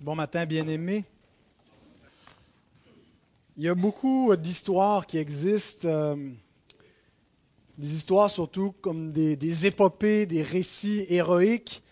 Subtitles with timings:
[0.00, 1.04] Bon matin, bien-aimés.
[3.56, 6.14] Il y a beaucoup d'histoires qui existent, euh,
[7.76, 11.82] des histoires surtout comme des, des, épopées, des récits héroïques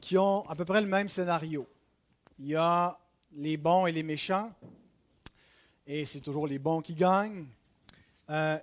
[0.00, 1.66] qui ont à peu près le même scénario.
[2.38, 2.96] Il y a
[3.32, 4.52] les bons et les méchants,
[5.88, 7.46] et c'est toujours les bons qui gagnent.
[8.28, 8.58] Euh,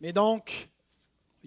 [0.00, 0.70] mais donc,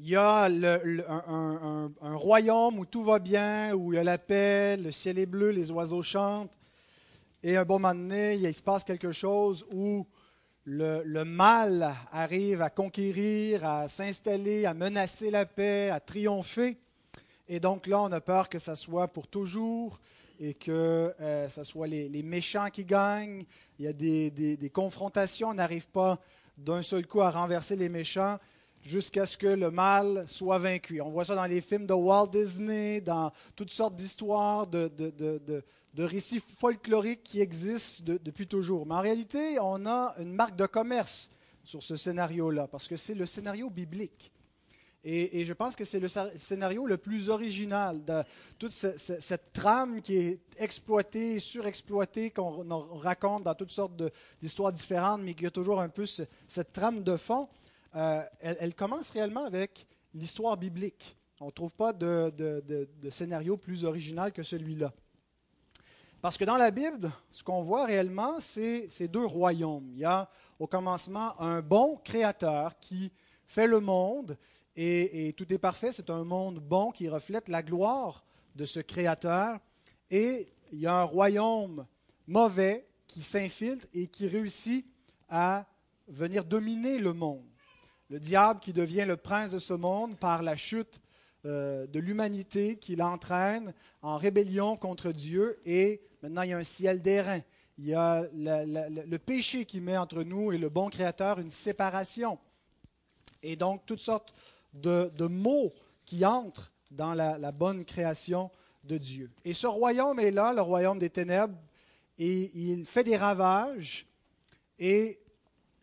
[0.04, 4.76] il y a un, royaume où tout va bien, où il y a la paix,
[4.76, 6.58] le ciel est bleu, les oiseaux chantent.
[7.44, 10.08] Et un bon moment donné, il se passe quelque chose où
[10.64, 16.78] le, mal arrive à conquérir, à s'installer, à menacer la paix, à triompher.
[17.48, 20.00] Et donc là, on a peur que ça soit pour toujours
[20.40, 23.46] et que euh, ce soit les, méchants qui gagnent.
[23.78, 26.20] Il y a des, des confrontations, on n'arrive pas
[26.58, 28.40] d'un seul coup à renverser les méchants
[28.84, 31.02] jusqu'à ce que le mal soit vaincu.
[31.02, 35.64] On voit ça dans les films de Walt Disney, dans toutes sortes d'histoires, de, de,
[36.04, 38.86] récits folkloriques qui existent depuis toujours.
[38.86, 41.30] Mais en réalité, on a une marque de commerce
[41.64, 44.32] sur ce scénario-là, parce que c'est le scénario biblique.
[45.04, 48.22] Et, je pense que c'est le scénario le plus original de
[48.60, 54.00] toute cette trame qui est exploitée, surexploitée, qu'on raconte dans toutes sortes
[54.40, 57.50] d'histoires différentes, mais qui a toujours un peu cette trame de fond.
[57.96, 61.18] Euh, elle, commence réellement avec l'histoire biblique.
[61.42, 64.94] On ne trouve pas de, scénario plus original que celui-là.
[66.22, 69.90] Parce que dans la Bible, ce qu'on voit réellement, c'est ces deux royaumes.
[69.92, 73.12] Il y a au commencement un bon créateur qui
[73.46, 74.38] fait le monde
[74.76, 75.92] et tout est parfait.
[75.92, 78.24] C'est un monde bon qui reflète la gloire
[78.56, 79.60] de ce créateur.
[80.12, 81.88] Et il y a un royaume
[82.28, 84.86] mauvais qui s'infiltre et qui réussit
[85.28, 85.66] à
[86.08, 87.51] venir dominer le monde
[88.12, 91.00] le diable qui devient le prince de ce monde par la chute
[91.46, 96.66] euh, de l'humanité qui l'entraîne en rébellion contre Dieu et maintenant il y a un
[96.66, 97.40] ciel d'airain.
[97.78, 102.38] Il y a le péché qui met entre nous et le bon Créateur une séparation.
[103.42, 104.36] Et donc toutes sortes
[104.74, 105.72] de, mots
[106.04, 108.52] qui entrent dans la, bonne création
[108.84, 109.32] de Dieu.
[109.46, 111.58] Et ce royaume est là, le royaume des ténèbres,
[112.20, 114.06] et il fait des ravages.
[114.78, 115.18] Et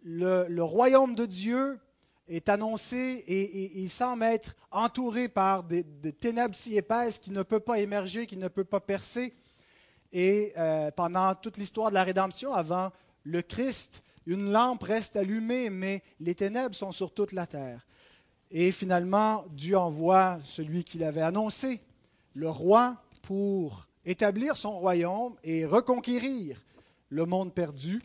[0.03, 1.81] le royaume de Dieu
[2.29, 7.61] est annoncé et, il semble être entouré par des, ténèbres si épaisses qu'il ne peut
[7.61, 9.35] pas émerger, qu'il ne peut pas percer.
[10.13, 12.91] Et euh, pendant toute l'histoire de la rédemption, avant
[13.25, 17.87] le Christ, une lampe reste allumée, mais les ténèbres sont sur toute la terre.
[18.51, 21.81] Et finalement, Dieu envoie celui qu'il avait annoncé,
[22.35, 26.63] le roi, pour établir son royaume et reconquérir
[27.11, 28.03] le monde perdu.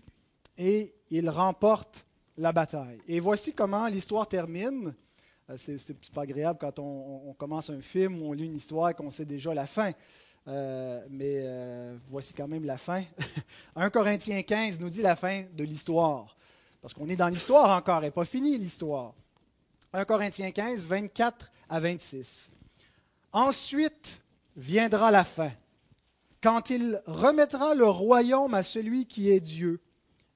[0.57, 2.05] Et il remporte
[2.38, 3.00] la bataille.
[3.08, 4.94] Et voici comment l'histoire termine.
[5.50, 8.94] Euh, c'est pas agréable quand on, commence un film ou on lit une histoire et
[8.94, 9.92] qu'on sait déjà la fin.
[10.48, 13.02] Euh, mais euh, voici quand même la fin.
[13.76, 16.36] 1 Corinthiens 15 nous dit la fin de l'histoire.
[16.82, 19.14] Parce qu'on est dans l'histoire encore, n'est pas finie l'histoire.
[19.94, 22.52] 1 Corinthiens 15, 24 à 26.
[23.32, 24.22] Ensuite
[24.56, 25.52] viendra la fin,
[26.42, 29.82] quand il remettra le royaume à celui qui est Dieu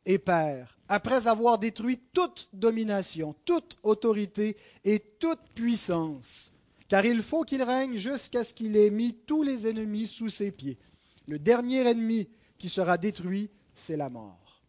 [0.08, 6.54] et Père après avoir détruit toute domination, toute autorité et toute puissance,
[6.88, 10.52] car il faut qu'il règne jusqu'à ce qu'il ait mis tous les ennemis sous ses
[10.52, 10.80] pieds.
[11.28, 14.64] Le dernier ennemi qui sera détruit, c'est la mort.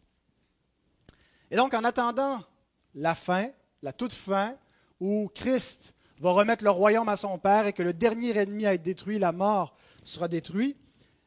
[1.53, 2.43] Et donc, en attendant
[2.97, 3.49] la fin,
[3.83, 4.57] la toute fin,
[4.99, 8.75] où Christ va remettre le royaume à son Père et que le dernier ennemi a
[8.75, 10.77] été détruit, la mort sera détruit,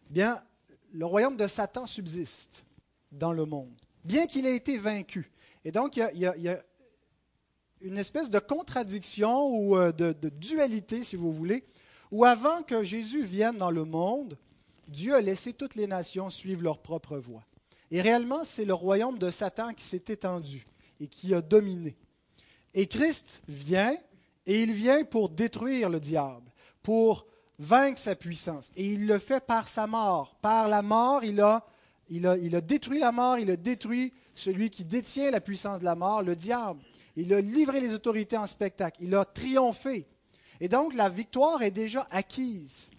[0.10, 0.44] eh bien,
[0.92, 2.66] le royaume de Satan subsiste
[3.14, 5.32] dans le monde bien qu'il ait été vaincu.
[5.66, 6.64] Et donc, il y, a,
[7.82, 11.64] une espèce de contradiction ou euh, de, dualité, si vous voulez,
[12.12, 14.38] où avant que Jésus vienne dans le monde,
[14.88, 17.44] Dieu a laissé toutes les nations suivre leur propre voie.
[17.92, 20.66] Et réellement, c'est le royaume de Satan qui s'est étendu
[21.00, 21.96] et qui a dominé.
[22.74, 23.96] Et Christ vient,
[24.46, 26.50] et il vient pour détruire le diable,
[26.84, 27.28] pour
[27.60, 28.72] vaincre sa puissance.
[28.76, 30.36] Et il le fait par sa mort.
[30.42, 31.66] Par la mort, il a
[32.12, 35.96] il a, détruit la mort, il a détruit celui qui détient la puissance de la
[35.96, 36.82] mort, le diable.
[37.16, 38.98] Il a livré les autorités en spectacle.
[39.02, 40.06] Il a triomphé.
[40.60, 42.90] Et donc la victoire est déjà acquise.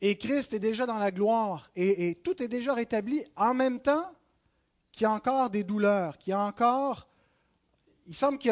[0.00, 1.70] Et Christ est déjà dans la gloire.
[1.76, 4.10] Et, tout est déjà rétabli en même temps
[4.90, 7.06] qu'il y a encore des douleurs, qu'il y a encore...
[8.08, 8.50] Il semble que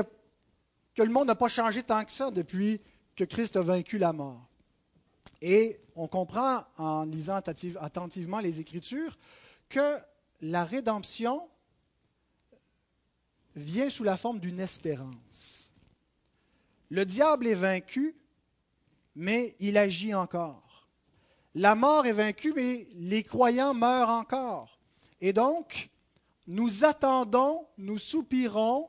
[1.03, 2.81] le monde n'a pas changé tant que ça depuis
[3.17, 4.49] que Christ a vaincu la mort.
[5.43, 7.41] Et on comprend en lisant
[7.81, 9.17] attentivement les Écritures
[9.75, 9.99] que
[10.41, 11.49] la rédemption
[13.57, 15.73] vient sous la forme d'une espérance.
[16.91, 18.15] Le diable est vaincu,
[19.17, 20.89] mais il agit encore.
[21.57, 24.79] la mort est vaincue, mais les croyants meurent encore.
[25.21, 25.91] Et donc,
[26.47, 28.89] nous attendons, nous soupirons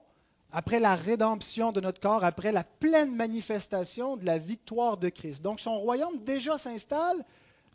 [0.51, 5.41] après la rédemption de notre corps, après la pleine manifestation de la victoire de Christ.
[5.41, 7.25] Donc son royaume déjà s'installe,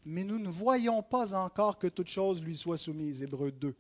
[0.05, 3.23] mais nous ne voyons pas encore que toute chose lui soit soumise.
[3.23, 3.75] Hébreu 2.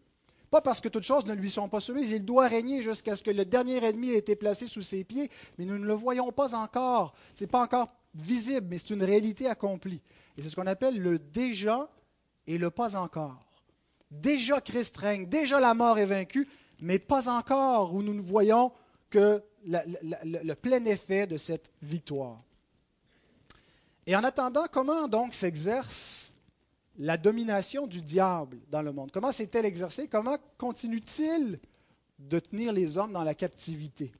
[0.50, 3.22] Pas parce que toutes choses ne lui sont pas soumises, il doit régner jusqu'à ce
[3.22, 6.32] que le dernier ennemi ait été placé sous ses pieds, mais nous ne le voyons
[6.32, 7.14] pas encore.
[7.34, 10.02] Ce n'est pas encore visible, mais c'est une réalité accomplie.
[10.36, 11.88] Et c'est ce qu'on appelle le déjà
[12.48, 13.44] et le pas encore.
[14.10, 16.48] Déjà Christ règne, déjà la mort est vaincue,
[16.80, 18.72] mais pas encore où nous ne voyons
[19.08, 22.42] que le plein effet de cette victoire.
[24.06, 26.32] Et en attendant, comment donc s'exerce
[26.98, 29.10] la domination du diable dans le monde?
[29.12, 30.08] Comment s'est-elle exercée?
[30.08, 31.58] Comment continue-t-il
[32.18, 34.12] de tenir les hommes dans la captivité?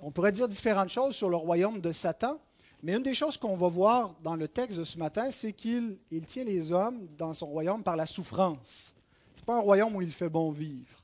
[0.00, 2.40] On pourrait dire différentes choses sur le royaume de Satan,
[2.82, 5.98] mais une des choses qu'on va voir dans le texte de ce matin, c'est qu'il
[6.26, 8.94] tient les hommes dans son royaume par la souffrance.
[9.34, 11.02] Ce n'est pas un royaume où il fait bon vivre.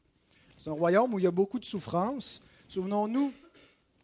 [0.56, 3.32] C'est un royaume où il y a beaucoup de souffrance, Souvenons-nous,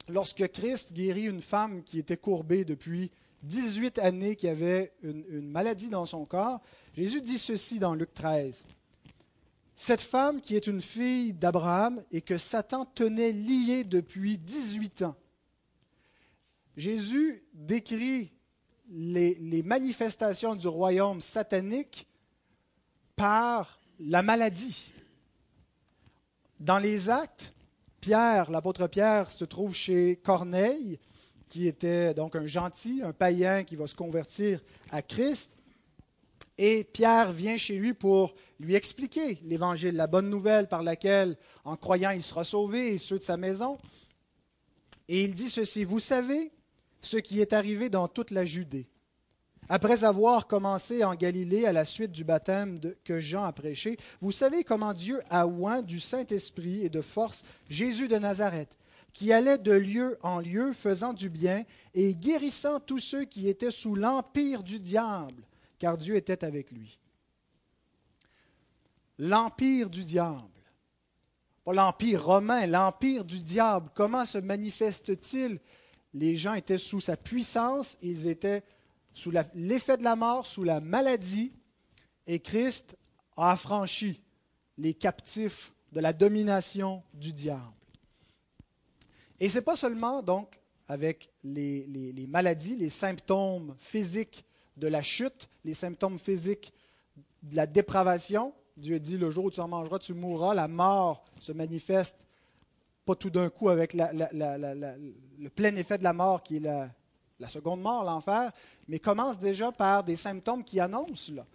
[0.09, 3.11] lorsque Christ guérit une femme qui était courbée depuis
[3.43, 6.61] 18 années, qui avait une, maladie dans son corps,
[6.97, 8.65] Jésus dit ceci dans Luc 13.
[9.75, 15.17] Cette femme qui est une fille d'Abraham et que Satan tenait liée depuis 18 ans.
[16.77, 18.33] Jésus décrit
[18.91, 22.07] les, les manifestations du royaume satanique
[23.17, 24.93] par la maladie.
[26.59, 27.55] Dans les actes,
[28.01, 30.99] Pierre, l'apôtre Pierre, se trouve chez Corneille,
[31.51, 35.57] qui était donc un gentil, un païen qui va se convertir à Christ.
[36.57, 41.77] Et Pierre vient chez lui pour lui expliquer l'évangile, la bonne nouvelle par laquelle, en
[41.77, 43.77] croyant, il sera sauvé et ceux de sa maison.
[45.09, 46.53] Et il dit ceci, vous savez
[47.03, 48.87] ce qui est arrivé dans toute la Judée
[49.71, 54.33] après avoir commencé en Galilée à la suite du baptême que Jean a prêché, vous
[54.33, 58.77] savez comment Dieu a oint du Saint-Esprit et de force Jésus de Nazareth,
[59.13, 61.65] qui allait de lieu en lieu faisant du bien
[61.95, 65.43] et guérissant tous ceux qui étaient sous l'empire du diable,
[65.79, 66.99] car Dieu était avec lui.
[69.19, 70.49] L'empire du diable.
[71.65, 73.91] Pas l'empire romain, l'empire du diable.
[73.95, 75.61] Comment se manifeste-t-il?
[76.15, 78.65] Les gens étaient sous sa puissance, ils étaient
[79.13, 81.53] sous l'effet de la mort, sous la maladie,
[82.27, 82.97] et Christ
[83.37, 84.23] a affranchi
[84.79, 87.80] les captifs de la domination du diable.
[89.41, 94.45] Et ce n'est pas seulement donc avec les, maladies, les symptômes physiques
[94.77, 96.73] de la chute, les symptômes physiques
[97.43, 98.53] de la dépravation.
[98.77, 100.55] Dieu dit, le jour où tu en mangeras, tu mourras.
[100.55, 102.17] La mort se manifeste
[103.05, 106.91] pas tout d'un coup avec le plein effet de la mort qui est la,
[107.41, 108.53] la seconde mort, l'enfer,
[108.89, 111.47] mais commence déjà par des symptômes qui annoncent, là,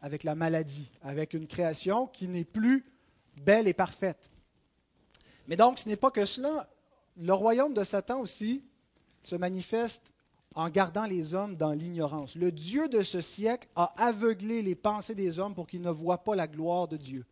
[0.00, 2.84] avec la maladie, avec une création qui n'est plus
[3.42, 4.30] belle et parfaite.
[5.48, 6.68] Mais donc, ce n'est pas que cela.
[7.16, 8.64] Le royaume de Satan aussi
[9.22, 10.12] se manifeste
[10.54, 12.34] en gardant les hommes dans l'ignorance.
[12.36, 16.24] Le Dieu de ce siècle a aveuglé les pensées des hommes pour qu'ils ne voient
[16.24, 17.24] pas la gloire de Dieu.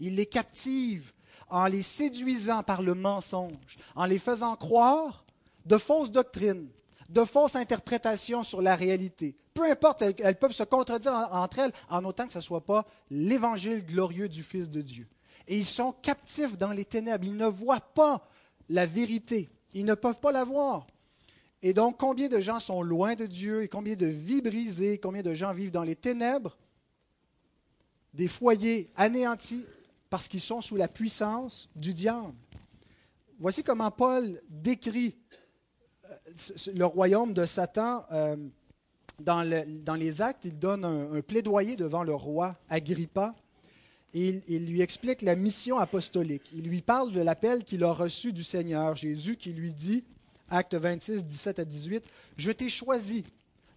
[0.00, 1.12] Il les captive
[1.50, 5.24] en les séduisant par le mensonge, en les faisant croire
[5.64, 6.68] de fausses doctrines,
[7.08, 9.36] de fausses interprétations sur la réalité.
[9.54, 12.86] Peu importe, elles, peuvent se contredire entre elles en autant que ce ne soit pas
[13.10, 15.08] l'évangile glorieux du Fils de Dieu.
[15.48, 17.24] Et ils sont captifs dans les ténèbres.
[17.24, 18.22] Ils ne voient pas
[18.68, 19.48] la vérité.
[19.74, 20.86] Ils ne peuvent pas la voir.
[21.62, 25.22] Et donc, combien de gens sont loin de Dieu et combien de vies brisées, combien
[25.22, 26.56] de gens vivent dans les ténèbres,
[28.14, 29.66] des foyers anéantis
[30.08, 32.32] parce qu'ils sont sous la puissance du diable.
[33.38, 35.16] Voici comment Paul décrit
[36.74, 38.36] le royaume de Satan, euh,
[39.20, 43.34] dans, les actes, il donne un, plaidoyer devant le roi Agrippa
[44.14, 46.50] et il, lui explique la mission apostolique.
[46.54, 50.04] Il lui parle de l'appel qu'il a reçu du Seigneur Jésus qui lui dit,
[50.50, 52.04] acte 26, 17 à 18,
[52.36, 53.24] Je t'ai choisi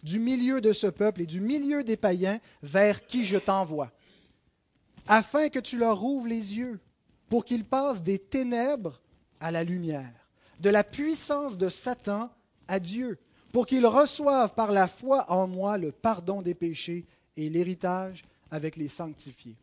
[0.03, 3.91] du milieu de ce peuple et du milieu des païens vers qui je t'envoie,
[5.07, 6.79] afin que tu leur ouvres les yeux,
[7.29, 9.01] pour qu'ils passent des ténèbres
[9.39, 10.27] à la lumière,
[10.59, 12.29] de la puissance de Satan
[12.67, 13.19] à Dieu,
[13.51, 17.05] pour qu'ils reçoivent par la foi en moi le pardon des péchés
[17.37, 19.55] et l'héritage avec les sanctifiés.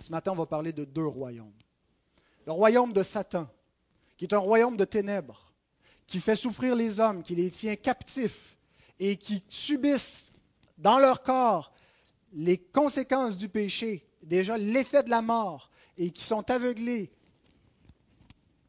[0.00, 1.52] Ce matin, on va parler de deux royaumes.
[2.46, 3.48] Le royaume de Satan,
[4.16, 5.52] qui est un royaume de ténèbres,
[6.06, 8.56] qui fait souffrir les hommes, qui les tient captifs
[8.98, 10.32] et qui subissent
[10.78, 11.72] dans leur corps
[12.32, 17.10] les conséquences du péché, déjà l'effet de la mort, et qui sont aveuglés,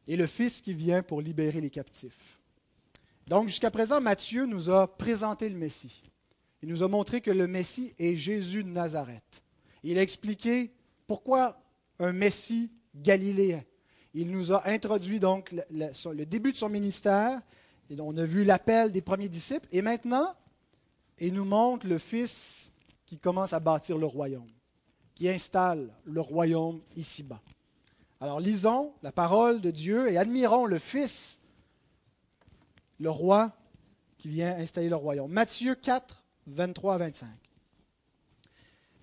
[0.06, 2.40] et le Fils qui vient pour libérer les captifs.
[3.26, 6.02] Donc jusqu'à présent, Matthieu nous a présenté le Messie.
[6.62, 9.42] Il nous a montré que le Messie est Jésus de Nazareth.
[9.82, 10.72] Il a expliqué
[11.06, 11.60] pourquoi
[11.98, 13.62] un Messie galiléen?
[14.14, 17.40] Il nous a introduit donc le, début de son ministère.
[17.90, 19.68] Et on a vu l'appel des premiers disciples.
[19.72, 20.34] Et maintenant,
[21.18, 22.72] il nous montre le Fils
[23.06, 24.50] qui commence à bâtir le royaume,
[25.14, 27.40] qui installe le royaume ici-bas.
[28.20, 31.40] Alors lisons la parole de Dieu et admirons le Fils,
[33.00, 33.52] le roi
[34.16, 35.30] qui vient installer le royaume.
[35.30, 37.28] Matthieu 4, 23 à 25.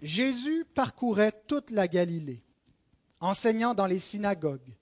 [0.02, 2.42] Jésus parcourait toute la Galilée,
[3.20, 4.74] enseignant dans les synagogues,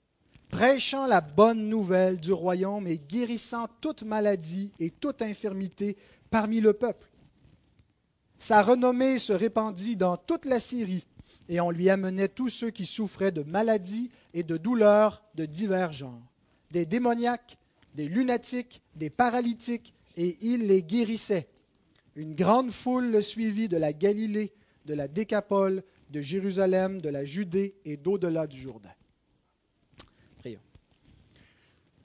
[0.48, 5.96] prêchant la bonne nouvelle du royaume et guérissant toute maladie et toute infirmité
[6.30, 7.08] parmi le peuple.
[8.38, 11.04] Sa renommée se répandit dans toute la Syrie,
[11.48, 15.92] et on lui amenait tous ceux qui souffraient de maladies et de douleurs de divers
[15.92, 16.22] genres,
[16.70, 17.58] des démoniaques,
[17.94, 21.48] des lunatiques, des paralytiques, et il les guérissait.
[22.14, 24.52] Une grande foule le suivit de la Galilée,
[24.88, 28.94] de la Décapole, de Jérusalem, de la Judée et d'au-delà du Jourdain.
[30.38, 30.62] Prions.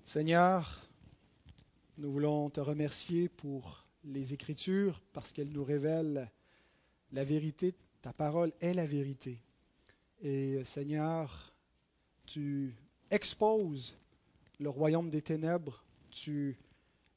[0.03, 0.85] Seigneur,
[1.97, 6.29] nous voulons te remercier pour les Écritures parce qu'elles nous révèlent
[7.13, 7.73] la vérité.
[8.01, 9.39] Ta parole est la vérité.
[10.21, 11.55] Et Seigneur,
[12.25, 12.75] tu
[13.11, 13.97] exposes
[14.59, 16.57] le royaume des ténèbres, tu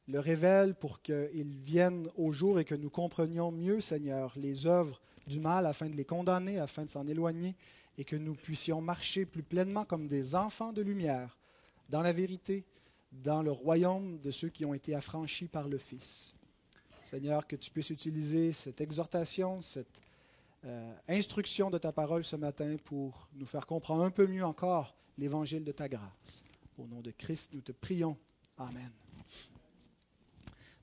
[0.07, 5.03] le révèles pour qu'il vienne au jour et que nous comprenions mieux, Seigneur, les œuvres
[5.27, 7.57] du mal afin de les condamner, afin de s'en éloigner,
[7.99, 11.39] et que nous puissions marcher plus pleinement comme des enfants de lumière,
[11.89, 12.65] dans la vérité,
[13.13, 16.35] dans le royaume de ceux qui ont été affranchis par le Fils.
[17.05, 20.01] Seigneur, que tu puisses utiliser cette exhortation, cette
[20.65, 24.97] euh, instruction de ta parole ce matin pour nous faire comprendre un peu mieux encore
[25.17, 26.43] l'évangile de ta grâce.
[26.77, 28.17] Au nom de Christ, nous te prions.
[28.59, 28.91] Amen.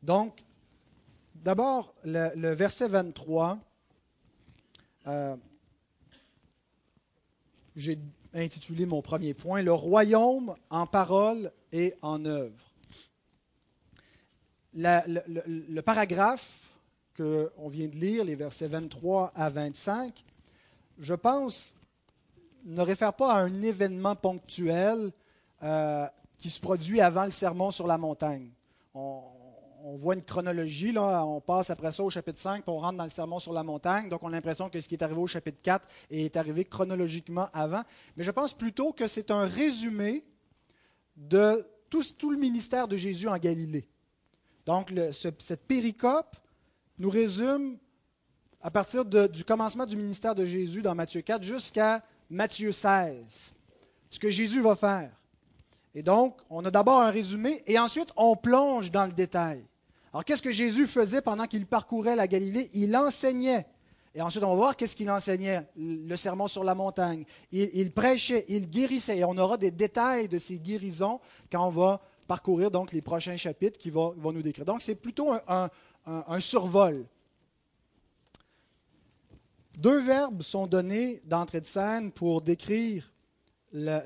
[0.02, 0.44] Donc,
[1.36, 3.60] d'abord, le, verset 23,
[5.08, 5.36] euh,
[7.76, 8.00] j'ai
[8.34, 12.64] intitulé mon premier point, Le royaume en parole et en œuvre.
[14.74, 16.70] le, paragraphe
[17.16, 20.24] qu'on vient de lire, les versets 23 à 25,
[21.00, 21.76] je pense,
[22.66, 25.12] ne réfère pas à un événement ponctuel
[25.62, 26.08] euh,
[26.38, 28.50] qui se produit avant le sermon sur la montagne.
[28.94, 29.22] On,
[29.86, 33.04] on voit une chronologie, là, on passe après ça au chapitre 5, puis on dans
[33.04, 35.28] le sermon sur la montagne, donc on a l'impression que ce qui est arrivé au
[35.28, 37.84] chapitre 4 est arrivé chronologiquement avant.
[38.16, 40.24] Mais je pense plutôt que c'est un résumé
[41.18, 43.86] de tout, tout, le ministère de Jésus en Galilée.
[44.66, 46.38] Donc cette péricope
[46.98, 47.78] nous résume
[48.62, 53.54] à partir du commencement du ministère de Jésus dans Matthieu 4 jusqu'à Matthieu 16,
[54.10, 55.12] ce que Jésus va faire.
[55.94, 59.68] Et donc, on a d'abord un résumé et ensuite on plonge dans le détail.
[60.14, 62.70] Alors, qu'est-ce que Jésus faisait pendant qu'il parcourait la Galilée?
[62.76, 63.66] Il enseignait.
[64.14, 67.26] Et ensuite, on va voir qu'est-ce qu'il enseignait, le sermon sur la montagne.
[67.52, 69.18] Il, prêchait, il guérissait.
[69.18, 71.20] Et on aura des détails de ces guérisons
[71.52, 74.66] quand on va parcourir donc les prochains chapitres qui vont, nous décrire.
[74.66, 77.08] Donc, c'est plutôt un, survol.
[79.76, 83.12] Deux verbes sont donnés d'entrée de scène pour décrire
[83.72, 84.06] la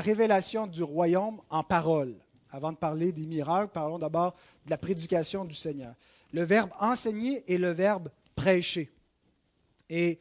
[0.00, 2.14] révélation du royaume en parole.
[2.50, 5.94] Avant de parler des miracles, parlons d'abord de la prédication du Seigneur.
[6.32, 8.90] Le verbe enseigner et le verbe prêcher.
[9.90, 10.18] Et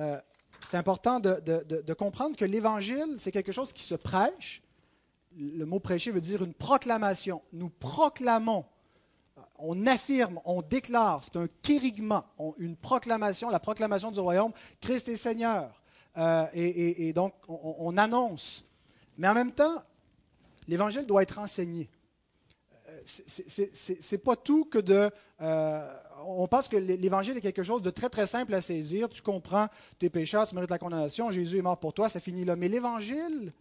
[0.00, 0.18] euh,
[0.60, 4.62] c'est important de, comprendre que l'Évangile, c'est quelque chose qui se prêche.
[5.36, 7.42] Le mot prêcher veut dire une proclamation.
[7.52, 8.64] Nous proclamons,
[9.58, 12.26] on affirme, on déclare, c'est un kérigma,
[12.58, 15.80] une proclamation, la proclamation du royaume, Christ est Seigneur.
[16.16, 18.64] Euh, et, donc, on annonce.
[19.16, 19.82] Mais en même temps,
[20.70, 21.88] l'évangile doit être enseigné.
[22.88, 25.10] Euh, Ce n'est pas tout que de.
[25.42, 29.08] Euh, on pense que l'évangile est quelque chose de très très simple à saisir.
[29.08, 32.44] Tu comprends tes péchés, tu mérites la condamnation, Jésus est mort pour toi, ça finit
[32.44, 32.56] là.
[32.56, 33.52] Mais l'évangile,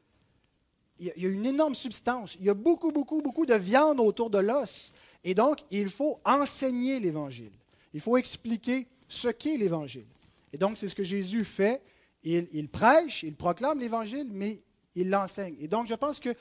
[1.00, 2.36] il y a une énorme substance.
[2.40, 4.94] Il y a beaucoup, beaucoup, beaucoup de viande autour de l'os.
[5.24, 7.52] Et donc, il faut enseigner l'évangile.
[7.94, 10.06] Il faut expliquer ce qu'est l'évangile.
[10.54, 11.82] Et donc, c'est ce que Jésus fait.
[12.24, 14.62] Il, il prêche, il proclame l'évangile, mais
[14.96, 15.56] il l'enseigne.
[15.60, 16.36] Et donc, je pense que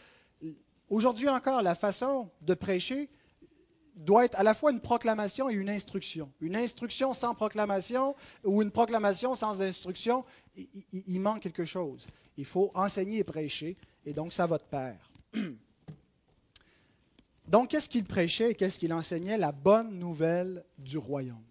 [0.91, 3.11] Aujourd'hui encore, la façon de prêcher
[3.99, 6.33] doit être à la fois une proclamation et une instruction.
[6.41, 8.15] Une instruction sans proclamation
[8.45, 10.25] ou une proclamation sans instruction,
[10.57, 12.07] il, manque quelque chose.
[12.37, 13.77] Il faut enseigner et prêcher,
[14.07, 15.13] et donc ça va de pair.
[17.49, 19.39] Donc, qu'est-ce qu'il prêchait et qu'est-ce qu'il enseignait?
[19.39, 21.43] La bonne nouvelle du royaume.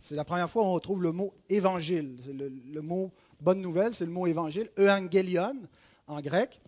[0.00, 2.18] C'est la première fois où on retrouve le mot évangile.
[2.32, 5.56] Le, le, mot bonne nouvelle, c'est le mot évangile, euangelion
[6.06, 6.60] en grec.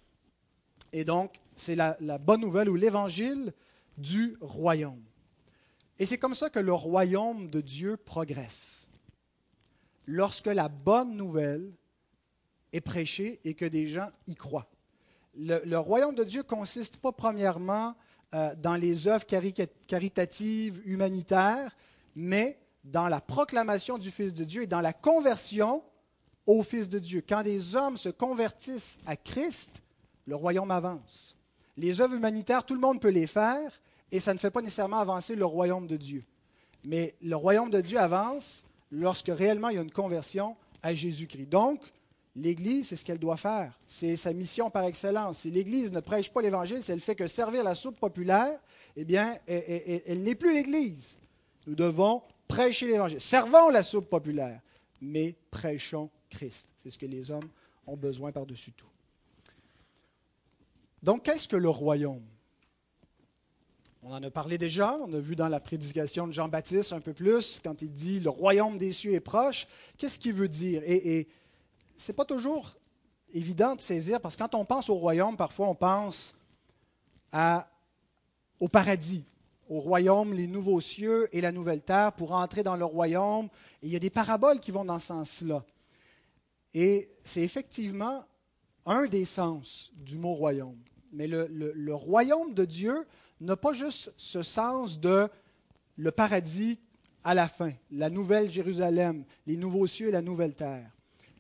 [0.93, 3.53] Et donc, c'est la, bonne nouvelle ou l'évangile
[3.99, 5.03] du royaume.
[5.99, 8.89] Et c'est comme ça que le royaume de Dieu progresse.
[10.07, 11.73] Lorsque la bonne nouvelle
[12.73, 14.69] est prêchée et que des gens y croient.
[15.35, 17.95] Le, royaume de Dieu consiste pas premièrement
[18.35, 19.27] euh, dans les œuvres
[19.87, 21.77] caritatives, humanitaires,
[22.15, 25.83] mais dans la proclamation du Fils de Dieu et dans la conversion
[26.47, 27.23] au Fils de Dieu.
[27.27, 29.83] Quand des hommes se convertissent à Christ,
[30.27, 31.37] le royaume avance.
[31.77, 33.71] Les œuvres humanitaires, tout le monde peut les faire
[34.11, 36.23] et ça ne fait pas nécessairement avancer le royaume de Dieu.
[36.85, 41.47] Mais le royaume de Dieu avance lorsque réellement il y a une conversion à Jésus-Christ.
[41.47, 41.81] Donc,
[42.37, 43.79] l'Église, c'est ce qu'elle doit faire.
[43.87, 45.39] C'est sa mission par excellence.
[45.39, 48.59] Si l'Église ne prêche pas l'Évangile, c'est le fait que servir la soupe populaire,
[48.97, 51.19] eh bien, elle n'est plus l'Église.
[51.67, 53.21] Nous devons prêcher l'Évangile.
[53.21, 54.61] Servons la soupe populaire,
[55.01, 56.69] mais prêchons Christ.
[56.77, 57.49] C'est ce que les hommes
[57.87, 58.87] ont besoin par-dessus tout.
[61.03, 62.23] Donc, qu'est-ce que le royaume?
[64.05, 67.13] On en a parlé déjà, on a vu dans la prédication de Jean-Baptiste un peu
[67.13, 69.69] plus, quand il dit le royaume des cieux est proche.
[69.97, 70.83] Qu'est-ce qu'il veut dire?
[70.85, 71.29] Et,
[71.97, 72.75] ce n'est pas toujours
[73.33, 76.35] évident de saisir, parce que quand on pense au royaume, parfois on pense
[78.59, 79.25] au paradis,
[79.69, 83.47] au royaume, les nouveaux cieux et la nouvelle terre, pour entrer dans le royaume.
[83.83, 85.65] Et il y a des paraboles qui vont dans ce sens-là.
[86.75, 88.25] Et c'est effectivement
[88.85, 90.79] un des sens du mot royaume.
[91.13, 93.07] Mais le, royaume de Dieu
[93.41, 95.29] n'a pas juste ce sens de
[95.97, 96.79] le paradis
[97.25, 100.91] à la fin, la nouvelle Jérusalem, les nouveaux cieux et la nouvelle terre.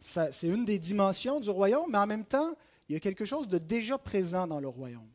[0.00, 2.54] C'est une des dimensions du royaume, mais en même temps,
[2.88, 5.08] il y a quelque chose de déjà présent dans le royaume.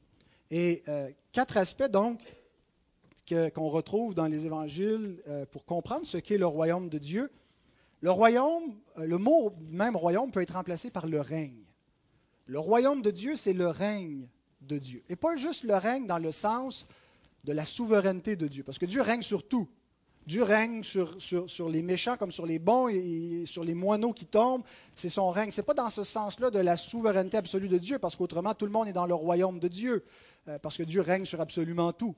[0.49, 2.21] Et euh, quatre aspects, donc,
[3.27, 7.29] qu'on retrouve dans les évangiles euh, pour comprendre ce qu'est le royaume de Dieu.
[8.01, 11.63] Le royaume, euh, le mot même royaume peut être remplacé par le règne.
[12.45, 14.29] Le royaume de Dieu, c'est le règne
[14.61, 15.03] de Dieu.
[15.09, 16.87] Et pas juste le règne dans le sens
[17.43, 19.67] de la souveraineté de Dieu, parce que Dieu règne sur tout.
[20.25, 24.25] Dieu règne sur, sur, les méchants comme sur les bons et, sur les moineaux qui
[24.25, 24.63] tombent.
[24.93, 25.51] C'est son règne.
[25.51, 28.65] Ce n'est pas dans ce sens-là de la souveraineté absolue de Dieu, parce qu'autrement, tout
[28.65, 30.03] le monde est dans le royaume de Dieu,
[30.49, 32.13] euh, parce que Dieu règne sur absolument tout.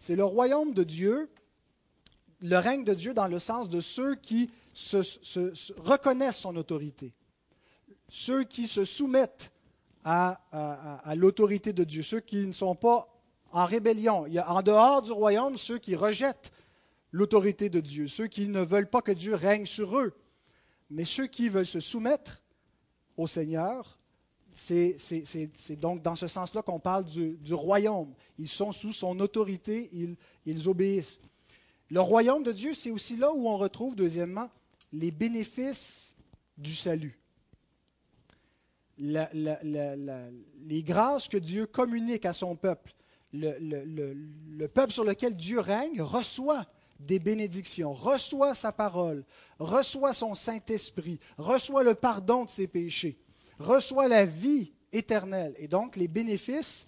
[0.00, 1.30] C'est le royaume de Dieu,
[2.42, 7.12] le règne de Dieu dans le sens de ceux qui se, reconnaissent son autorité,
[8.08, 9.52] ceux qui se soumettent
[10.04, 13.08] à, l'autorité de Dieu, ceux qui ne sont pas
[13.52, 14.26] en rébellion.
[14.26, 16.52] Il y a en dehors du royaume ceux qui rejettent
[17.10, 20.12] l'autorité de Dieu, ceux qui ne veulent pas que Dieu règne sur eux.
[20.90, 22.42] Mais ceux qui veulent se soumettre
[23.16, 23.98] au Seigneur,
[24.52, 24.96] c'est
[25.78, 28.14] donc dans ce sens-là qu'on parle du, royaume.
[28.38, 29.90] Ils sont sous son autorité,
[30.44, 31.20] ils obéissent.
[31.90, 34.48] Le royaume de Dieu, c'est aussi là où on retrouve, deuxièmement,
[34.92, 36.16] les bénéfices
[36.56, 37.19] du salut.
[39.00, 42.92] Les grâces que Dieu communique à son peuple,
[43.32, 46.66] le, peuple sur lequel Dieu règne reçoit
[46.98, 49.24] des bénédictions, reçoit sa parole,
[49.58, 53.18] reçoit son Saint-Esprit, reçoit le pardon de ses péchés,
[53.58, 55.54] reçoit la vie éternelle.
[55.58, 56.86] Et donc les bénéfices,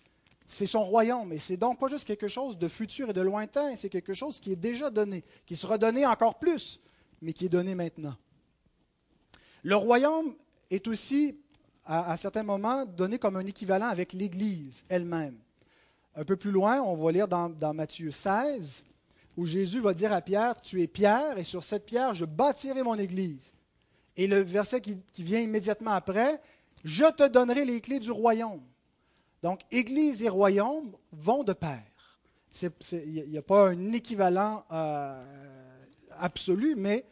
[0.49, 1.33] c'est son royaume.
[1.33, 4.39] Et c'est donc pas juste quelque chose de futur et de lointain, c'est quelque chose
[4.39, 6.81] qui est déjà donné, qui sera donné encore plus
[7.23, 8.17] mais qui est donné maintenant.
[9.63, 10.35] Le royaume
[10.71, 11.39] est aussi,
[11.85, 15.37] à, certains moments, donné comme un équivalent avec l'Église elle-même.
[16.15, 18.85] Un peu plus loin, on va lire dans, Matthieu 16,
[19.37, 22.83] où Jésus va dire à Pierre, Tu es Pierre, et sur cette pierre, je bâtirai
[22.83, 23.53] mon Église.
[24.17, 26.41] Et le verset qui, vient immédiatement après,
[26.85, 28.63] Je te donnerai les clés du royaume.
[29.43, 31.83] Donc, Église et royaume vont de pair.
[32.93, 35.25] Il n'y a, pas un équivalent euh,
[36.19, 37.07] absolu, mais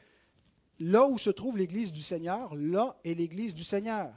[0.78, 4.10] là où se trouve l'Église du Seigneur, là est l'Église du Seigneur.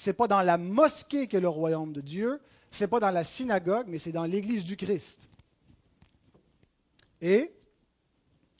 [0.00, 3.10] Ce n'est pas dans la mosquée que le royaume de Dieu, ce n'est pas dans
[3.10, 5.28] la synagogue, mais c'est dans l'Église du Christ.
[7.20, 7.52] Et,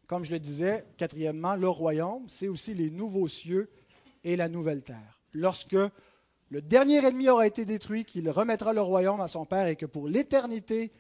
[0.06, 3.70] comme je le disais, quatrièmement, le royaume, c'est aussi les nouveaux cieux
[4.22, 5.18] et la nouvelle terre.
[5.32, 5.78] Lorsque
[6.50, 9.86] le dernier ennemi aura été détruit, qu'il remettra le royaume à son Père et que
[9.86, 10.92] pour l'éternité,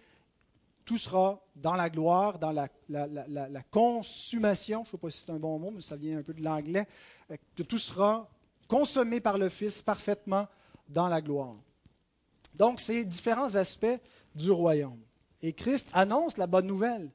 [0.86, 5.38] tout sera dans la gloire, dans la, consommation, je ne sais pas si c'est un
[5.38, 6.86] bon mot, mais ça vient un peu de l'anglais,
[7.30, 8.26] euh, que tout sera
[8.70, 10.46] consommé par le Fils parfaitement
[10.88, 11.56] dans la gloire.
[12.54, 14.00] Donc, c'est différents aspects
[14.34, 15.00] du royaume.
[15.42, 17.10] Et Christ annonce la bonne nouvelle.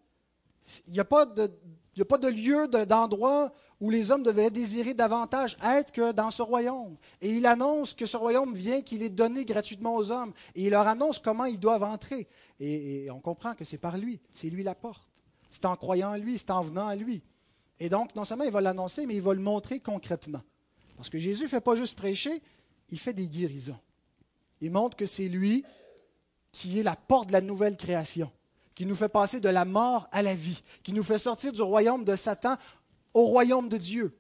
[0.88, 6.12] Il n'y a pas de, lieu, d'endroit où les hommes devaient désirer davantage être que
[6.12, 6.98] dans ce royaume.
[7.22, 10.34] Et il annonce que ce royaume vient, qu'il est donné gratuitement aux hommes.
[10.56, 12.28] Et il leur annonce comment ils doivent entrer.
[12.60, 15.08] Et, on comprend que c'est par lui, c'est lui la porte.
[15.50, 17.24] C'est en croyant en lui, c'est en venant à lui.
[17.80, 20.42] Et donc, non seulement il va l'annoncer, mais il va le montrer concrètement.
[20.96, 22.42] Parce que Jésus ne fait pas juste prêcher,
[22.90, 23.80] il fait des guérisons.
[24.62, 25.64] Il montre que c'est lui
[26.52, 28.32] qui est la porte de la nouvelle création,
[28.74, 31.62] qui nous fait passer de la mort à la vie, qui nous fait sortir du
[31.62, 32.56] royaume de Satan
[33.14, 34.18] au royaume de Dieu.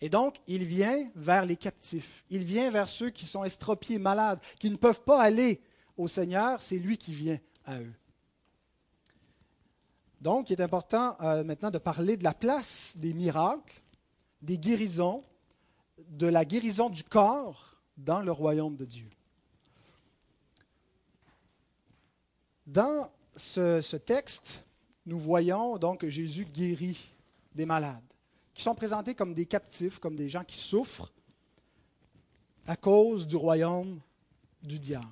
[0.00, 4.40] Et donc, il vient vers les captifs, il vient vers ceux qui sont estropiés, malades,
[4.58, 5.60] qui ne peuvent pas aller
[5.96, 7.94] au Seigneur, c'est lui qui vient à eux.
[10.20, 13.80] Donc, il est important euh, maintenant de parler de la place des miracles,
[14.42, 15.22] des guérisons,
[16.10, 19.10] de la guérison du corps dans le royaume de Dieu.
[22.66, 24.64] Dans ce, texte,
[25.06, 26.98] nous voyons donc que Jésus guérit
[27.54, 28.02] des malades,
[28.54, 31.12] qui sont présentés comme des captifs, comme des gens qui souffrent
[32.66, 34.00] à cause du royaume
[34.62, 35.06] du diable.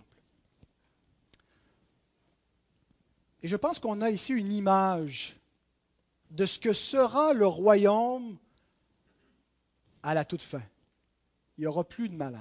[3.43, 5.37] Et je pense qu'on a ici une image
[6.31, 8.37] de ce que sera le royaume
[10.07, 10.63] à la toute fin.
[11.59, 12.41] Il n'y aura plus de malades.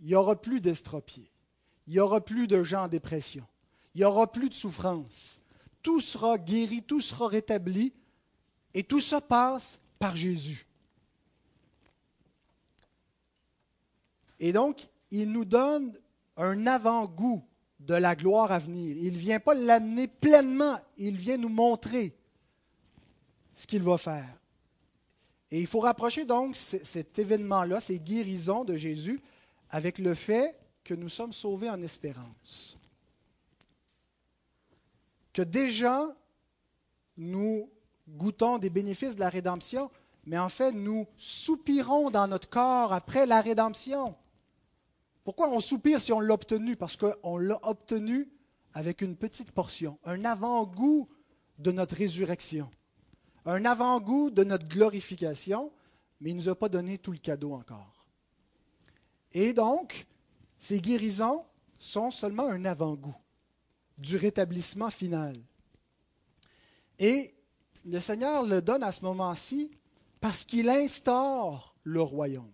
[0.00, 1.30] Il n'y aura plus d'estropiés.
[1.86, 3.44] Il n'y aura plus de gens en dépression.
[3.94, 5.38] Il n'y aura plus de souffrance.
[5.82, 7.92] Tout sera guéri, tout sera rétabli.
[8.72, 10.66] Et tout ça passe par Jésus.
[14.40, 15.92] Et donc, il nous donne
[16.38, 17.44] un avant-goût
[17.80, 18.96] de la gloire à venir.
[18.96, 22.16] Il ne vient pas l'amener pleinement, il vient nous montrer
[23.54, 24.38] ce qu'il va faire.
[25.50, 29.20] Et il faut rapprocher donc cet événement-là, ces guérisons de Jésus,
[29.70, 32.78] avec le fait que nous sommes sauvés en espérance.
[35.32, 36.08] Que déjà
[37.16, 37.70] nous
[38.08, 39.90] goûtons des bénéfices de la rédemption,
[40.24, 44.16] mais en fait nous soupirons dans notre corps après la rédemption.
[45.24, 46.76] Pourquoi on soupire si on l'a obtenu?
[46.76, 48.28] Parce qu'on l'a obtenu
[48.74, 51.08] avec une petite portion, un avant-goût
[51.58, 52.70] de notre résurrection,
[53.46, 55.72] un avant-goût de notre glorification,
[56.20, 58.06] mais il ne nous a pas donné tout le cadeau encore.
[59.32, 60.06] Et donc,
[60.58, 61.44] ces guérisons
[61.78, 63.16] sont seulement un avant-goût
[63.98, 65.36] du rétablissement final.
[66.98, 67.34] Et
[67.84, 69.70] le Seigneur le donne à ce moment-ci
[70.20, 72.50] parce qu'il instaure le royaume.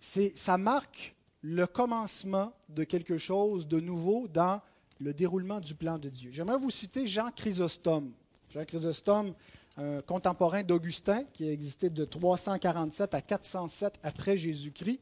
[0.00, 4.60] Ça marque le commencement de quelque chose de nouveau dans
[4.98, 6.30] le déroulement du plan de Dieu.
[6.32, 8.12] J'aimerais vous citer Jean Chrysostome.
[8.50, 9.34] Jean Chrysostome,
[9.76, 15.00] un contemporain d'Augustin qui a existé de 347 à 407 après Jésus-Christ.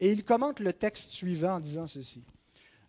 [0.00, 2.22] Et il commente le texte suivant en disant ceci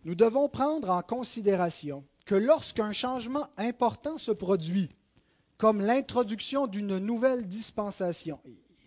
[0.08, 4.90] nous devons prendre en considération que lorsqu'un changement important se produit,
[5.58, 8.40] comme l'introduction d'une nouvelle dispensation,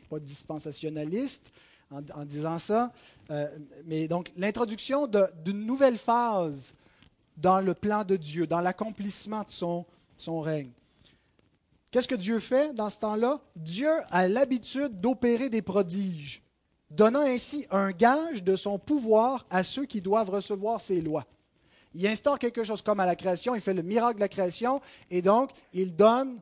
[0.08, 1.52] pas dispensationaliste
[1.90, 2.90] en, disant ça,
[3.30, 3.48] euh,
[3.84, 5.06] mais donc l'introduction
[5.44, 6.72] d'une nouvelle phase
[7.36, 10.70] dans le plan de Dieu, dans l'accomplissement de son règne.
[11.90, 13.40] Qu'est-ce que Dieu fait dans ce temps-là?
[13.56, 16.42] Dieu a l'habitude d'opérer des prodiges
[16.90, 21.24] donnant ainsi un gage de son pouvoir à ceux qui doivent recevoir ses lois.
[21.94, 24.80] Il instaure quelque chose comme à la création, il fait le miracle de la création,
[25.10, 26.40] et donc il donne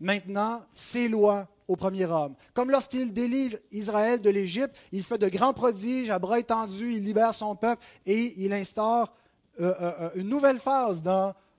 [0.00, 2.34] maintenant ses lois au premier homme.
[2.52, 7.04] Comme lorsqu'il délivre Israël de l'Égypte, il fait de grands prodiges à bras étendus, il
[7.04, 9.12] libère son peuple et il instaure
[9.60, 11.02] euh, euh, euh, une nouvelle phase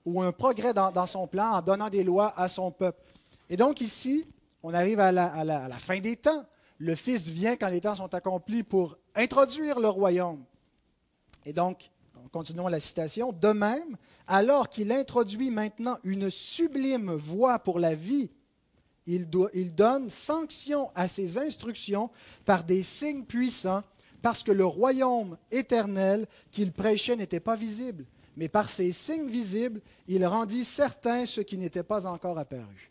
[0.04, 3.00] ou un progrès dans, son plan en donnant des lois à son peuple.
[3.48, 4.26] Et donc ici,
[4.62, 6.44] on arrive à la fin des temps
[6.78, 10.44] le Fils vient quand les temps sont accomplis pour introduire le royaume.
[11.46, 11.90] Et donc,
[12.32, 18.30] continuons la citation, de même, alors qu'il introduit maintenant une sublime voie pour la vie,
[19.06, 19.28] il,
[19.74, 22.10] donne sanction à ses instructions
[22.46, 23.82] par des signes puissants,
[24.22, 29.80] parce que le royaume éternel qu'il prêchait n'était pas visible, mais par ces signes visibles,
[30.08, 32.90] il rendit certain ce qui n'était pas encore apparu.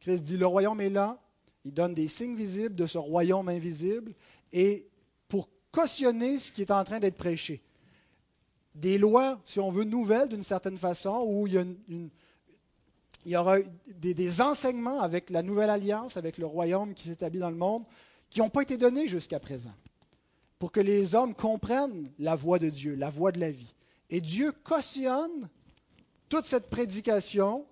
[0.00, 1.18] Christ dit, le royaume est là,
[1.64, 4.14] il donne des signes visibles de ce royaume invisible
[4.52, 4.88] et
[5.28, 7.62] pour cautionner ce qui est en train d'être prêché.
[8.74, 12.10] Des lois, si on veut, nouvelles d'une certaine façon, où il
[13.26, 17.50] y, aura des, des, enseignements avec la nouvelle alliance, avec le royaume qui s'établit dans
[17.50, 17.84] le monde,
[18.28, 19.74] qui n'ont pas été donnés jusqu'à présent,
[20.58, 23.74] pour que les hommes comprennent la voie de Dieu, la voie de la vie.
[24.12, 25.48] Et Dieu cautionne
[26.28, 27.64] toute cette prédication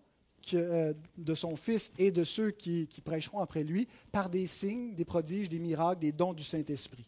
[0.55, 5.05] euh, de son Fils et de ceux qui, prêcheront après lui par des signes, des
[5.05, 7.05] prodiges, des miracles, des dons du Saint-Esprit.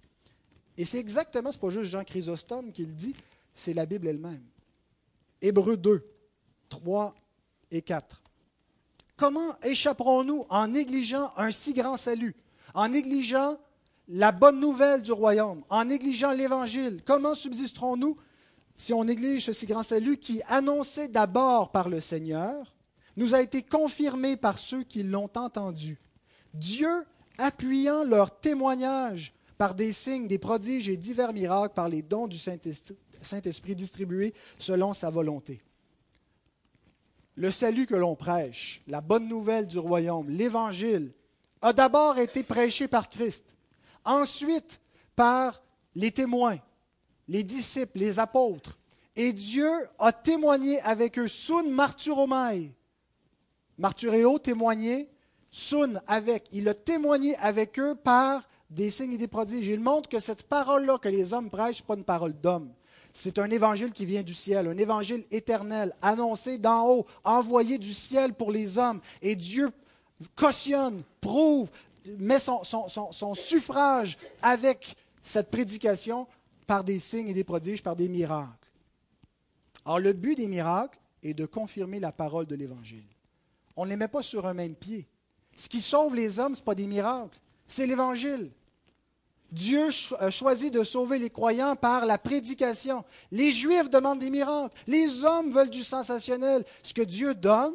[0.77, 3.15] Et c'est exactement, ce n'est pas juste Jean Chrysostome qui le dit,
[3.55, 4.43] c'est la Bible elle-même.
[5.41, 6.07] Hébreux 2,
[6.69, 7.15] 3
[7.71, 8.23] et 4.
[9.17, 12.37] Comment échapperons-nous en négligeant un si grand salut,
[12.75, 13.59] en négligeant
[14.09, 17.01] la bonne nouvelle du royaume, en négligeant l'Évangile?
[17.07, 18.19] Comment subsisterons-nous
[18.83, 22.75] si on néglige ce si grand salut qui, annoncé d'abord par le Seigneur,
[23.17, 26.01] nous a été confirmé par ceux qui l'ont entendu.
[26.53, 27.07] Dieu,
[27.39, 32.39] appuyant leur témoignage par des signes, des prodiges et divers miracles, par les dons du
[32.39, 35.63] Saint-Esprit, Saint-Esprit distribué selon sa volonté.
[37.37, 41.13] Le salut que l'on prêche, la bonne nouvelle du royaume, l'Évangile,
[41.61, 43.45] a d'abord été prêché par Christ,
[44.05, 44.81] ensuite
[45.15, 45.63] par
[45.95, 46.59] les témoins,
[47.29, 48.79] les disciples, les apôtres,
[49.15, 52.73] et Dieu a témoigné avec eux, sun marturomai.
[53.79, 55.11] Martureo, témoigné,
[55.51, 56.49] sun avec.
[56.53, 59.67] Il a témoigné avec eux par des signes et des prodiges.
[59.67, 62.73] Il montre que cette parole-là que les hommes prêchent, n'est pas une parole d'homme.
[63.13, 67.93] C'est un évangile qui vient du ciel, un évangile éternel, annoncé d'en haut, envoyé du
[67.93, 69.03] ciel pour les hommes.
[69.21, 69.71] Et Dieu
[70.35, 71.69] cautionne, prouve,
[72.19, 76.27] met son suffrage avec cette prédication
[76.67, 78.71] par des signes et des prodiges, par des miracles.
[79.85, 83.05] Alors le but des miracles est de confirmer la parole de l'Évangile.
[83.77, 85.07] On ne les met pas sur un même pied.
[85.57, 88.51] Ce qui sauve les hommes, ce n'est pas des miracles, c'est l'Évangile.
[89.51, 93.05] Dieu a choisi de sauver les croyants par la prédication.
[93.31, 94.75] Les Juifs demandent des miracles.
[94.87, 96.65] Les hommes veulent du sensationnel.
[96.83, 97.75] Ce que Dieu donne,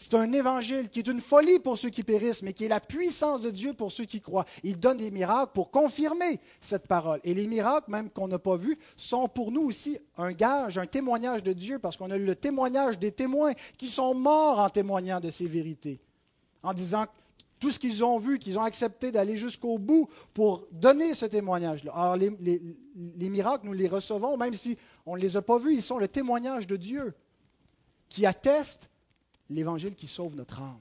[0.00, 2.80] c'est un évangile qui est une folie pour ceux qui périssent, mais qui est la
[2.80, 4.46] puissance de Dieu pour ceux qui croient.
[4.64, 7.20] Il donne des miracles pour confirmer cette parole.
[7.22, 10.86] Et les miracles, même qu'on n'a pas vus, sont pour nous aussi un gage, un
[10.86, 15.20] témoignage de Dieu, parce qu'on a le témoignage des témoins qui sont morts en témoignant
[15.20, 16.00] de ces vérités,
[16.62, 17.04] en disant
[17.58, 21.92] tout ce qu'ils ont vu, qu'ils ont accepté d'aller jusqu'au bout pour donner ce témoignage-là.
[21.94, 22.32] Alors les,
[22.96, 25.98] les miracles, nous les recevons, même si on ne les a pas vus, ils sont
[25.98, 27.12] le témoignage de Dieu
[28.08, 28.88] qui atteste
[29.50, 30.80] l'évangile qui sauve notre âme.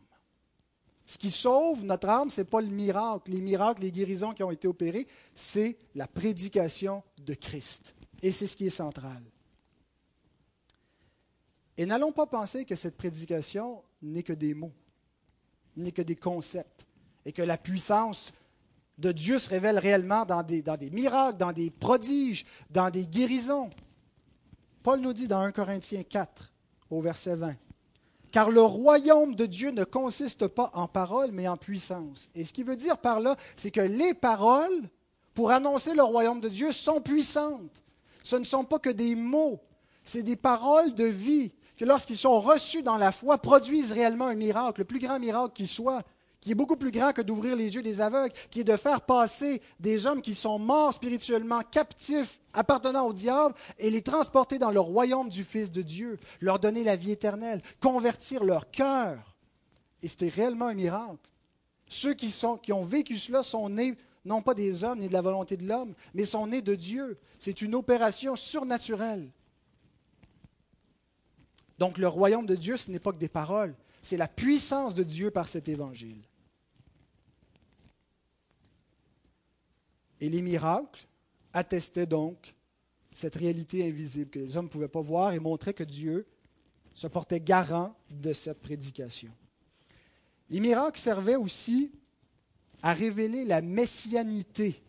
[1.06, 4.44] Ce qui sauve notre âme, ce n'est pas le miracle, les miracles, les guérisons qui
[4.44, 7.96] ont été opérées, c'est la prédication de Christ.
[8.22, 9.22] Et c'est ce qui est central.
[11.78, 14.74] Et n'allons pas penser que cette prédication n'est que des mots,
[15.76, 16.86] n'est que des concepts,
[17.26, 18.32] et que la puissance
[19.00, 23.08] de Dieu se révèle réellement dans des, dans des miracles, dans des prodiges, dans des
[23.08, 23.70] guérisons.
[24.84, 26.54] Paul nous dit dans 1 Corinthiens 4,
[26.90, 27.56] au verset 20,
[28.32, 32.30] car le royaume de Dieu ne consiste pas en paroles, mais en puissance.
[32.36, 34.90] Et ce qu'il veut dire par là, c'est que les paroles,
[35.34, 37.84] pour annoncer le royaume de Dieu, sont puissantes.
[38.24, 39.60] Ce ne sont pas que des mots,
[40.04, 44.36] c'est des paroles de vie, que lorsqu'ils sont reçus dans la foi, produisent réellement un
[44.36, 46.04] miracle, le plus grand miracle qui soit
[46.42, 49.02] qui est beaucoup plus grand que d'ouvrir les yeux des aveugles, qui est de faire
[49.02, 54.72] passer des hommes qui sont morts spirituellement, captifs, appartenant au diable, et les transporter dans
[54.72, 59.36] le royaume du Fils de Dieu, leur donner la vie éternelle, convertir leur cœur.
[60.02, 61.30] Et c'était réellement un miracle.
[61.90, 65.22] Ceux qui, qui ont vécu cela sont nés non pas des hommes ni de la
[65.22, 67.18] volonté de l'homme, mais sont nés de Dieu.
[67.38, 69.30] C'est une opération surnaturelle.
[71.80, 75.04] Donc le royaume de Dieu, ce n'est pas que des paroles, c'est la puissance de
[75.04, 76.22] Dieu par cet évangile.
[80.20, 81.08] Et les miracles
[81.54, 82.54] attestaient donc
[83.12, 86.28] cette réalité invisible que les hommes ne pouvaient pas voir et montraient que Dieu
[86.94, 89.32] se portait garant de cette prédication.
[90.50, 91.92] Les miracles servaient aussi
[92.82, 94.82] à révéler la messianité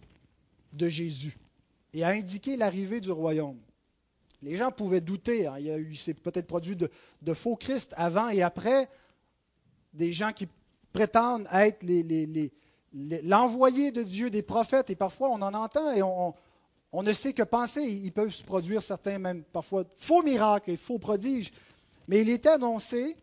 [0.73, 1.37] de Jésus
[1.93, 3.59] et à indiquer l'arrivée du royaume.
[4.43, 5.47] Les gens pouvaient douter.
[5.47, 5.59] Hein.
[5.59, 8.89] il, s'est peut-être produit de, faux Christ avant et après,
[9.93, 10.49] des gens qui
[10.93, 12.53] prétendent être les,
[12.93, 16.35] l'envoyé de Dieu, des prophètes, et parfois on en entend et on,
[17.03, 17.83] ne sait que penser.
[17.83, 21.53] Ils peuvent se produire certains, même parfois, faux miracles et faux prodiges.
[22.09, 23.17] Mais il était annoncé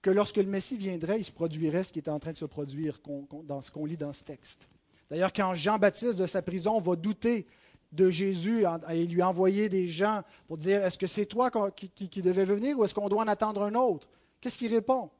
[0.00, 2.46] que lorsque le Messie viendrait, il se produirait ce qui est en train de se
[2.46, 2.98] produire
[3.44, 4.68] dans ce qu'on lit dans ce texte.
[5.10, 7.46] D'ailleurs, quand Jean-Baptiste de sa prison va douter
[7.92, 12.22] de Jésus et lui envoyer des gens pour dire est-ce que c'est toi qui, qui
[12.22, 14.08] devais venir ou est-ce qu'on doit en attendre un autre?
[14.40, 15.10] Qu'est-ce qu'il répond?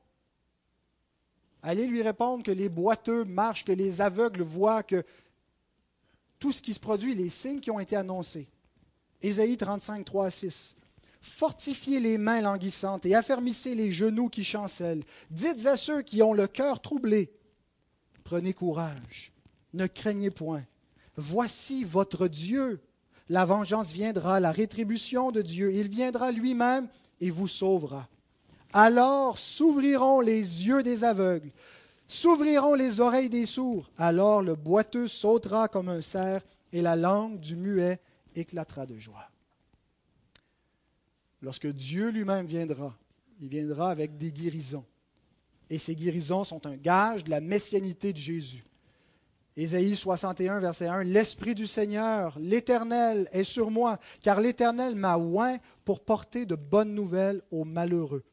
[1.62, 5.04] Allez lui répondre que les boiteux marchent, que les aveugles voient, que
[6.38, 8.48] tout ce qui se produit, les signes qui ont été annoncés.
[9.22, 10.76] Ésaïe 35, 3 à 6.
[11.20, 15.02] Fortifiez les mains languissantes et affermissez les genoux qui chancellent.
[15.30, 17.32] Dites à ceux qui ont le cœur troublé,
[18.22, 19.32] prenez courage,
[19.74, 20.64] ne craignez point.
[21.16, 22.80] Voici votre Dieu.
[23.28, 25.72] La vengeance viendra, la rétribution de Dieu.
[25.72, 26.88] Il viendra lui-même
[27.20, 28.08] et vous sauvera.
[28.72, 31.50] Alors s'ouvriront les yeux des aveugles,
[32.06, 33.90] s'ouvriront les oreilles des sourds.
[33.96, 38.00] Alors le boiteux sautera comme un cerf et la langue du muet
[38.34, 39.30] éclatera de joie.
[41.40, 42.96] Lorsque Dieu lui-même viendra,
[43.40, 44.84] il viendra avec des guérisons.
[45.70, 48.64] Et ces guérisons sont un gage de la messianité de Jésus.
[49.56, 55.58] Ésaïe 61, verset 1, L'Esprit du Seigneur, l'Éternel, est sur moi, car l'Éternel m'a oint
[55.84, 58.24] pour porter de bonnes nouvelles aux malheureux.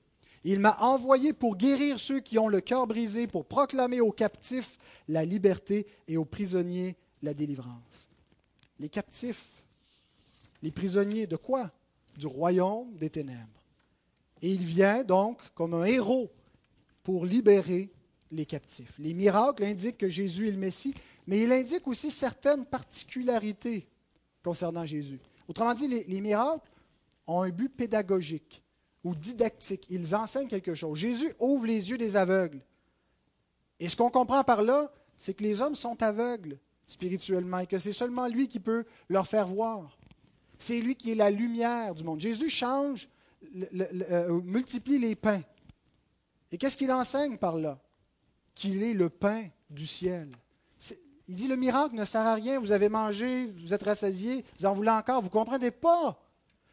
[0.47, 4.77] Il m'a envoyé pour guérir ceux qui ont le cœur brisé, pour proclamer aux captifs
[5.07, 8.09] la liberté et aux prisonniers la délivrance.
[8.79, 9.63] Les captifs,
[10.61, 11.71] les prisonniers de quoi?
[12.15, 13.63] Du royaume des ténèbres.
[14.43, 16.31] Et il vient donc comme un héros
[17.01, 17.89] pour libérer
[18.31, 18.93] les captifs.
[18.99, 20.93] Les miracles indiquent que Jésus est le Messie,
[21.25, 23.87] mais il indique aussi certaines particularités
[24.43, 25.19] concernant Jésus.
[25.47, 26.61] Autrement dit, les, miracles
[27.25, 28.61] ont un but pédagogique
[29.05, 29.85] ou didactique.
[29.89, 30.97] Ils enseignent quelque chose.
[30.97, 32.59] Jésus ouvre les yeux des aveugles.
[33.79, 37.77] Et ce qu'on comprend par là, c'est que les hommes sont aveugles spirituellement et que
[37.77, 39.97] c'est seulement lui qui peut leur faire voir.
[40.57, 42.19] C'est lui qui est la lumière du monde.
[42.19, 43.07] Jésus change,
[43.73, 45.41] euh, multiplie les pains.
[46.51, 47.79] Et qu'est-ce qu'il enseigne par là?
[48.55, 50.31] Qu'il est le pain du ciel.
[51.27, 54.65] Il dit le miracle ne sert à rien, vous avez mangé, vous êtes rassasié, vous
[54.65, 56.19] en voulez encore, vous ne comprenez pas.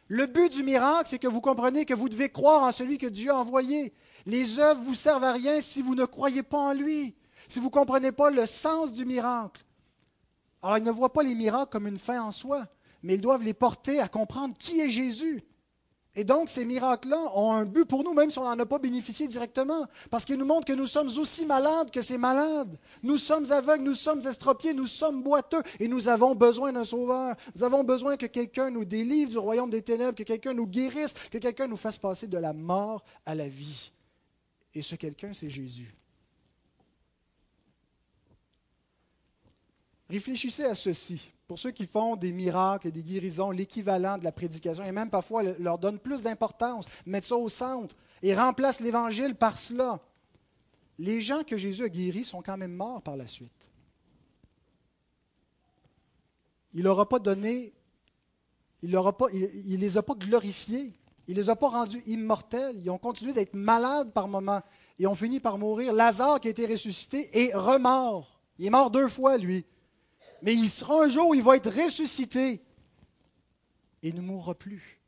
[0.07, 3.07] Le but du miracle, c'est que vous comprenez que vous devez croire en celui que
[3.07, 3.93] Dieu a envoyé.
[4.25, 7.15] Les œuvres vous servent à rien si vous ne croyez pas en lui,
[7.47, 9.63] si vous ne comprenez pas le sens du miracle.
[10.61, 12.67] Alors, ils ne voient pas les miracles comme une fin en soi,
[13.01, 15.41] mais ils doivent les porter à comprendre qui est Jésus.
[16.15, 18.77] Et donc, ces miracles-là ont un but pour nous, même si on n'en a pas
[18.77, 22.77] bénéficié directement, parce qu'ils nous montrent que nous sommes aussi malades que ces malades.
[23.01, 27.35] Nous sommes aveugles, nous sommes estropiés, nous sommes boiteux, et nous avons besoin d'un sauveur.
[27.55, 31.15] Nous avons besoin que quelqu'un nous délivre du royaume des ténèbres, que quelqu'un nous guérisse,
[31.31, 33.91] que quelqu'un nous fasse passer de la mort à la vie.
[34.75, 35.95] Et ce quelqu'un, c'est Jésus.
[40.11, 44.31] Réfléchissez à ceci pour ceux qui font des miracles et des guérisons, l'équivalent de la
[44.31, 49.35] prédication, et même parfois leur donnent plus d'importance, mettent ça au centre et remplacent l'Évangile
[49.35, 49.99] par cela.
[50.99, 53.69] Les gens que Jésus a guéris sont quand même morts par la suite.
[56.73, 57.73] Il n'aura pas donné,
[58.81, 60.93] il ne les a pas glorifiés,
[61.27, 62.77] il ne les a pas rendus immortels.
[62.81, 64.61] Ils ont continué d'être malades par moments
[64.97, 65.93] et ont fini par mourir.
[65.93, 68.39] Lazare qui a été ressuscité est remort.
[68.57, 69.65] Il est mort deux fois, lui
[70.43, 72.61] mais il sera un jour où il va être ressuscité
[74.01, 74.99] et ne mourra plus.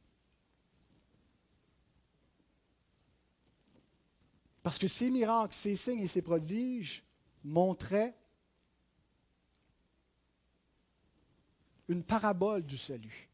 [4.64, 7.04] Parce que ces miracles, ces signes et ces prodiges
[7.44, 8.16] montraient
[11.90, 13.30] une parabole du salut.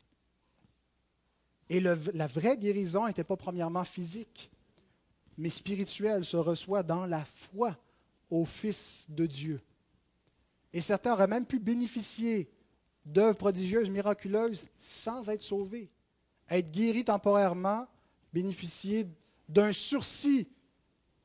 [1.69, 4.49] Et la vraie guérison n'était pas premièrement physique,
[5.37, 7.77] mais spirituelle, se reçoit dans la foi
[8.31, 9.61] au Fils de Dieu.
[10.73, 12.49] Et certains auraient même pu bénéficier
[13.05, 15.89] d'œuvres prodigieuses, miraculeuses, sans être sauvés.
[16.49, 17.87] Être guéris temporairement,
[18.33, 19.07] bénéficier
[19.49, 20.47] d'un sursis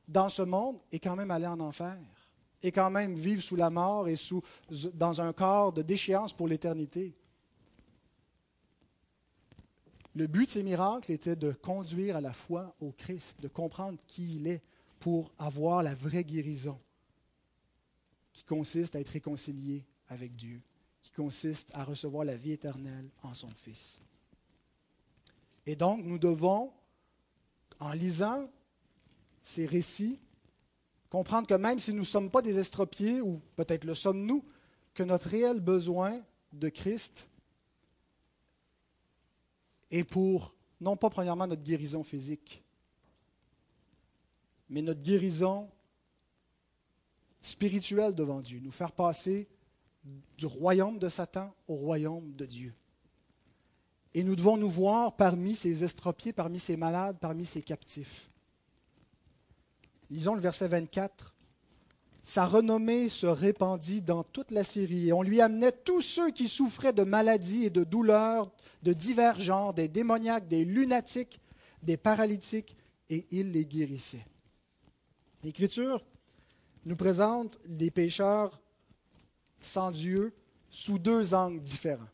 [0.07, 1.97] dans ce monde et quand même aller en enfer.
[2.63, 4.41] Et quand même vivre sous la mort et sous,
[4.93, 7.15] dans un corps de déchéance pour l'éternité.
[10.15, 13.99] Le but de ces miracles était de conduire à la foi au Christ, de comprendre
[14.07, 14.63] qui il est
[14.99, 16.79] pour avoir la vraie guérison
[18.37, 20.61] qui consiste à être réconcilié avec Dieu,
[21.01, 23.99] qui consiste à recevoir la vie éternelle en son Fils.
[25.65, 26.71] Et donc, nous devons,
[27.79, 28.47] en lisant
[29.41, 30.19] ces récits,
[31.09, 34.45] comprendre que même si nous ne sommes pas des estropiés, ou peut-être le sommes-nous,
[34.93, 36.21] que notre réel besoin
[36.53, 37.27] de Christ
[39.89, 42.63] est pour, non pas premièrement notre guérison physique,
[44.69, 45.71] mais notre guérison
[47.47, 49.47] spirituel devant Dieu, nous faire passer
[50.37, 52.73] du royaume de Satan au royaume de Dieu.
[54.13, 58.29] Et nous devons nous voir parmi ces estropiés, parmi ces malades, parmi ces captifs.
[60.09, 61.35] Lisons le verset 24.
[62.23, 66.47] Sa renommée se répandit dans toute la Syrie, et on lui amenait tous ceux qui
[66.47, 68.51] souffraient de maladies et de douleurs
[68.83, 71.39] de divers genres, des démoniaques, des lunatiques,
[71.83, 72.75] des paralytiques,
[73.09, 74.25] et il les guérissait.
[75.43, 76.03] L'Écriture
[76.87, 78.61] nous présente les pécheurs
[79.59, 80.33] sans Dieu
[80.69, 82.07] sous deux angles différents.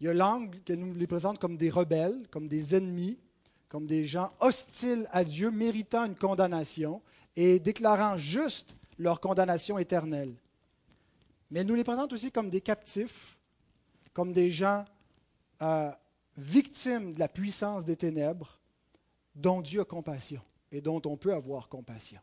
[0.00, 3.18] Il y a l'angle qui nous les présente comme des rebelles, comme des ennemis,
[3.66, 7.02] comme des gens hostiles à Dieu, méritant une condamnation
[7.34, 10.34] et déclarant juste leur condamnation éternelle.
[11.50, 13.36] Mais elle nous les présente aussi comme des captifs,
[14.12, 14.84] comme des gens
[15.62, 15.90] euh,
[16.36, 18.60] victimes de la puissance des ténèbres,
[19.34, 22.20] dont Dieu a compassion et dont on peut avoir compassion.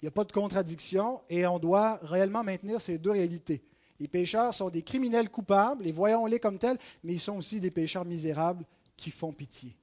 [0.00, 3.62] Il n'y a pas de contradiction et on doit réellement maintenir ces deux réalités.
[3.98, 7.70] Les pécheurs sont des criminels coupables, et voyons-les comme tels, mais ils sont aussi des
[7.70, 9.74] pécheurs misérables qui font pitié.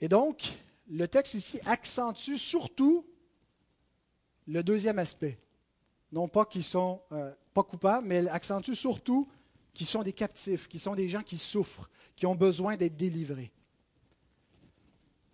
[0.00, 0.42] Et donc,
[0.90, 3.06] le texte ici accentue surtout
[4.46, 5.38] le deuxième aspect.
[6.10, 9.28] Non pas qu'ils sont euh, pas coupables, mais accentue surtout
[9.72, 13.52] qu'ils sont des captifs, qu'ils sont des gens qui souffrent, qui ont besoin d'être délivrés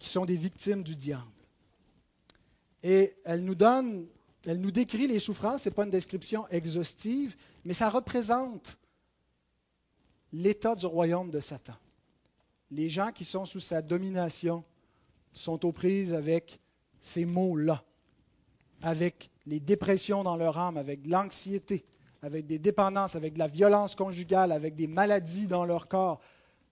[0.01, 1.30] qui sont des victimes du diable.
[2.82, 4.09] Et elle nous donne
[4.46, 8.78] elle nous décrit les souffrances, ce n'est pas une description exhaustive, mais ça représente
[10.32, 11.74] l'état du royaume de Satan.
[12.70, 14.64] Les gens qui sont sous sa domination
[15.32, 16.61] sont aux prises avec
[17.01, 17.82] ces maux-là,
[18.82, 21.84] avec les dépressions dans leur âme, avec l'anxiété,
[22.22, 26.20] avec des dépendances, avec de la violence conjugale, avec des maladies dans leur corps.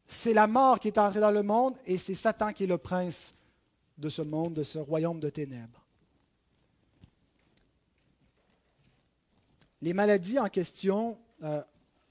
[0.08, 2.78] C'est la mort qui est entrée dans le monde et c'est Satan qui est le
[2.78, 3.34] prince
[3.98, 5.84] de ce monde, de ce royaume de ténèbres.
[9.82, 11.62] Les maladies en question, euh,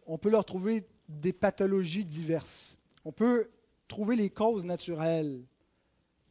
[0.06, 2.78] on peut leur trouver des pathologies diverses.
[3.04, 3.50] On peut
[3.88, 5.44] trouver les causes naturelles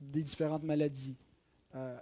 [0.00, 1.16] des différentes maladies.
[1.74, 1.98] Euh,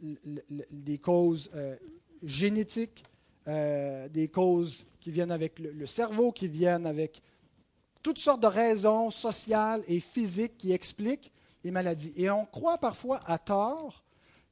[0.00, 1.76] des causes euh,
[2.22, 3.04] génétiques,
[3.46, 7.22] des causes qui viennent avec le, cerveau, qui viennent avec
[8.02, 11.32] toutes sortes de raisons sociales et physiques qui expliquent
[11.64, 12.12] les maladies.
[12.16, 14.04] Et on croit parfois à tort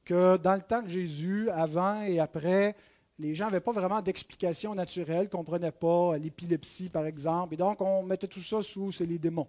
[0.05, 2.75] que dans le temps de Jésus, avant et après,
[3.19, 7.55] les gens n'avaient pas vraiment d'explication naturelle, ne comprenaient pas l'épilepsie, par exemple.
[7.55, 9.47] Et donc, on mettait tout ça sous, c'est les démons.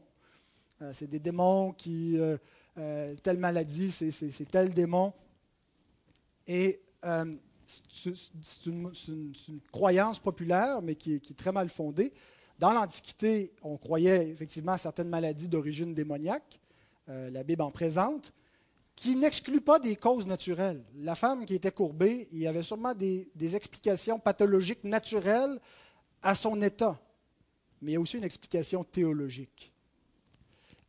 [0.80, 2.36] Euh, c'est des démons qui, euh,
[2.78, 5.12] euh, telle maladie, c'est tel démon.
[6.46, 6.80] Et
[7.92, 8.90] c'est une,
[9.70, 12.12] croyance populaire, mais qui, qui est très mal fondée.
[12.59, 16.61] Dans l'Antiquité, on croyait effectivement à certaines maladies d'origine démoniaque.
[17.06, 18.32] la Bible en présente
[18.98, 20.82] qui n'exclut pas des causes naturelles.
[20.96, 25.61] La femme qui était courbée, il y avait sûrement des, explications pathologiques naturelles
[26.20, 26.98] à son état,
[27.80, 29.72] mais il y a aussi une explication théologique.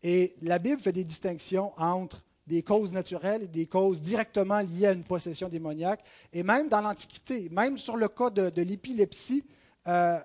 [0.02, 4.88] Et la Bible fait des distinctions entre des causes naturelles et des causes directement liées
[4.88, 6.04] à une possession démoniaque.
[6.34, 9.44] Et même dans l'Antiquité, même sur le cas de, l'épilepsie,
[9.88, 10.20] euh,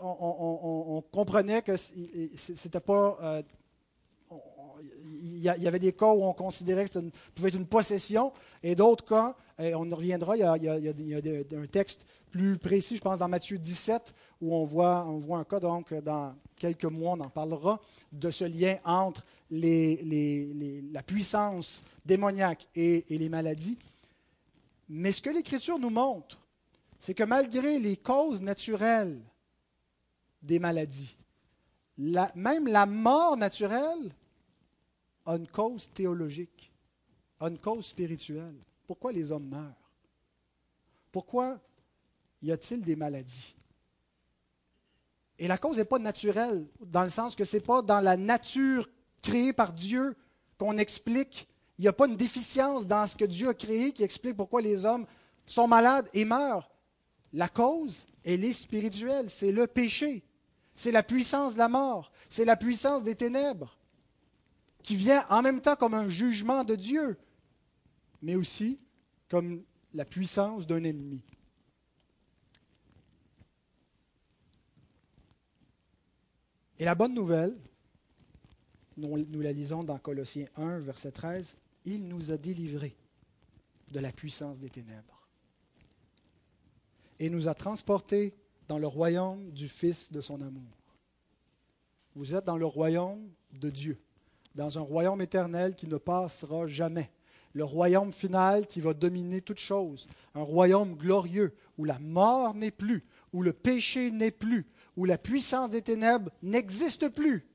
[0.00, 3.42] on, comprenait que ce n'était pas euh,
[5.20, 7.00] il y, avait des cas où on considérait que ça
[7.34, 8.32] pouvait être une possession,
[8.62, 13.00] et d'autres cas, et on y reviendra, il y, a, un texte plus précis, je
[13.00, 17.12] pense, dans Matthieu 17, où on voit, on voit un cas, donc dans quelques mois,
[17.12, 17.80] on en parlera,
[18.12, 23.78] de ce lien entre la puissance démoniaque et, les maladies.
[24.88, 26.38] Mais ce que l'Écriture nous montre,
[26.98, 29.20] c'est que malgré les causes naturelles
[30.42, 31.16] des maladies,
[31.96, 34.12] même la mort naturelle
[35.26, 36.72] a une cause théologique,
[37.40, 38.56] a une cause spirituelle.
[38.86, 39.90] Pourquoi les hommes meurent?
[41.12, 41.58] Pourquoi
[42.42, 43.54] y a-t-il des maladies?
[45.38, 48.16] Et la cause n'est pas naturelle, dans le sens que ce n'est pas dans la
[48.16, 48.88] nature
[49.22, 50.16] créée par Dieu
[50.56, 51.48] qu'on explique.
[51.78, 54.60] Il n'y a pas une déficience dans ce que Dieu a créé qui explique pourquoi
[54.60, 55.06] les hommes
[55.46, 56.68] sont malades et meurent.
[57.32, 60.22] La cause, est spirituelle, c'est le péché,
[60.74, 63.78] c'est la puissance de la mort, c'est la puissance des ténèbres
[64.82, 67.18] qui vient en même temps comme un jugement de Dieu,
[68.22, 68.78] mais aussi
[69.28, 69.62] comme
[69.94, 71.22] la puissance d'un ennemi.
[76.78, 77.58] Et la bonne nouvelle,
[78.96, 82.96] nous, nous, la lisons dans Colossiens 1, verset 13, il nous a délivrés
[83.90, 85.17] de la puissance des ténèbres
[87.18, 88.34] et nous a transportés
[88.68, 90.62] dans le royaume du Fils de son amour.
[92.14, 93.98] Vous êtes dans le royaume de Dieu
[94.58, 97.10] dans un royaume éternel qui ne passera jamais.
[97.52, 100.06] Le royaume final qui va dominer toute chose.
[100.34, 104.66] Un royaume glorieux où la mort n'est plus, où le péché n'est plus,
[104.96, 107.46] où la puissance des ténèbres n'existe plus.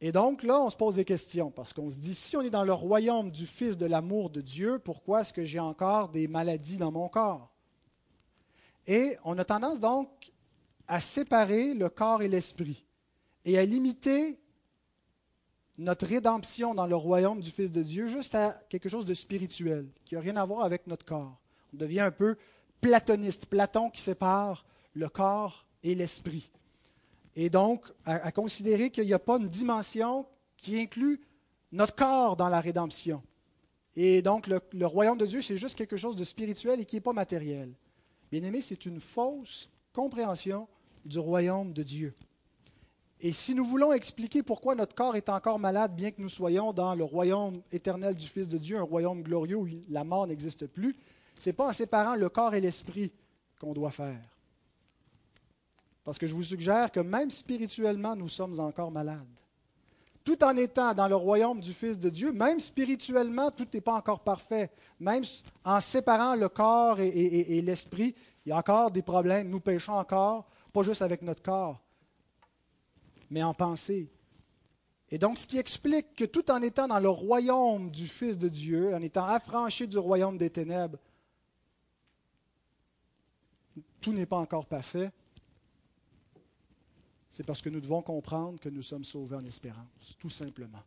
[0.00, 2.50] Et donc là, on se pose des questions parce qu'on se dit, si on est
[2.50, 6.28] dans le royaume du Fils de l'amour de Dieu, pourquoi est-ce que j'ai encore des
[6.28, 7.50] maladies dans mon corps?
[8.86, 10.08] Et on a tendance donc
[10.86, 12.84] à séparer le corps et l'esprit
[13.44, 14.38] et à limiter
[15.78, 19.88] notre rédemption dans le royaume du Fils de Dieu juste à quelque chose de spirituel,
[20.04, 21.38] qui n'a rien à voir avec notre corps.
[21.72, 22.36] On devient un peu
[22.80, 26.50] platoniste, Platon qui sépare le corps et l'esprit.
[27.36, 30.26] Et donc, à, considérer qu'il n'y a pas une dimension
[30.56, 31.20] qui inclut
[31.70, 33.22] notre corps dans la rédemption.
[33.94, 36.96] Et donc, le, le royaume de Dieu, c'est juste quelque chose de spirituel et qui
[36.96, 37.74] n'est pas matériel.
[38.32, 40.66] Bien aimé, c'est une fausse compréhension
[41.04, 42.14] du royaume de Dieu.
[43.20, 46.72] Et si nous voulons expliquer pourquoi notre corps est encore malade, bien que nous soyons
[46.72, 50.66] dans le royaume éternel du Fils de Dieu, un royaume glorieux où la mort n'existe
[50.66, 50.96] plus,
[51.38, 53.12] ce n'est pas en séparant le corps et l'esprit
[53.58, 54.35] qu'on doit faire.
[56.06, 59.26] Parce que je vous suggère que même spirituellement, nous sommes encore malades.
[60.22, 63.94] Tout en étant dans le royaume du Fils de Dieu, même spirituellement, tout n'est pas
[63.94, 64.70] encore parfait.
[65.00, 65.24] Même
[65.64, 69.48] en séparant le corps et, l'esprit, il y a encore des problèmes.
[69.48, 71.82] Nous péchons encore, pas juste avec notre corps,
[73.28, 74.08] mais en pensée.
[75.10, 78.48] Et donc, ce qui explique que tout en étant dans le royaume du Fils de
[78.48, 80.98] Dieu, en étant affranchi du royaume des ténèbres,
[84.00, 85.10] tout n'est pas encore parfait,
[87.36, 90.82] c'est parce que nous devons comprendre que nous sommes sauvés en espérance, tout simplement.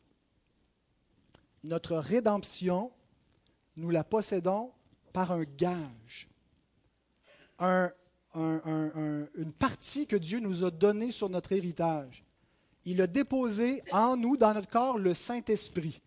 [1.64, 2.92] Notre rédemption,
[3.76, 4.72] nous la possédons
[5.14, 6.28] par un gage,
[7.60, 7.94] une
[9.60, 12.26] partie que Dieu nous a donnée sur notre héritage.
[12.84, 16.02] Il a déposé en nous, dans notre corps, le Saint-Esprit,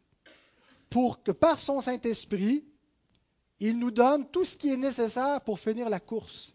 [0.90, 2.64] pour que par son Saint-Esprit,
[3.60, 6.52] il nous donne tout ce qui est nécessaire pour finir la course,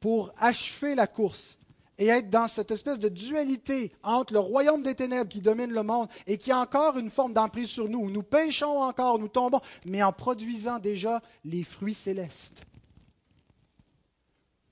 [0.00, 1.56] pour achever la course
[1.98, 5.82] et être dans cette espèce de dualité entre le royaume des ténèbres qui domine le
[5.82, 9.28] monde et qui a encore une forme d'emprise sur nous, où nous péchons encore, nous
[9.28, 12.64] tombons, mais en produisant déjà les fruits célestes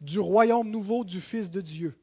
[0.00, 1.98] du royaume nouveau du Fils de Dieu.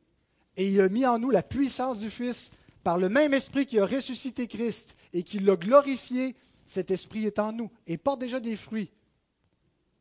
[0.58, 2.52] Et il a mis en nous la puissance du Fils
[2.84, 6.36] par le même Esprit qui a ressuscité Christ et qui l'a glorifié.
[6.66, 8.92] Cet Esprit est en nous et porte déjà des fruits.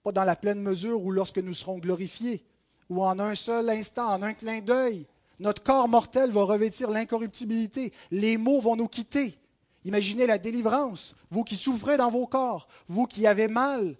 [0.03, 2.45] Pas dans la pleine mesure ou lorsque nous serons glorifiés,
[2.89, 5.07] ou en un seul instant, en un clin d'œil,
[5.43, 7.93] notre corps mortel va revêtir l'incorruptibilité.
[8.11, 9.39] Les maux vont nous quitter.
[9.85, 11.15] Imaginez la délivrance.
[11.31, 13.97] Vous qui souffrez dans vos corps, vous qui avez mal.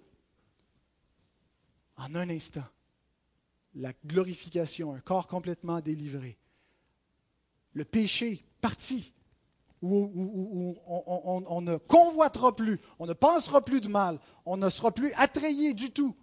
[1.97, 2.63] En un instant,
[3.75, 6.37] la glorification, un corps complètement délivré.
[7.73, 9.13] Le péché parti,
[9.81, 15.11] on, on, ne convoitera plus, on ne pensera plus de mal, on ne sera plus
[15.13, 16.15] attrayé du tout.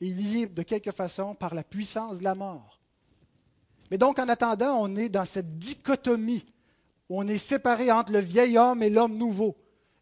[0.00, 2.77] Y est de quelque façon par la puissance de la mort.
[3.90, 6.44] Mais donc, en attendant, on est dans cette dichotomie
[7.08, 9.56] où on est séparé entre le vieil homme et l'homme nouveau.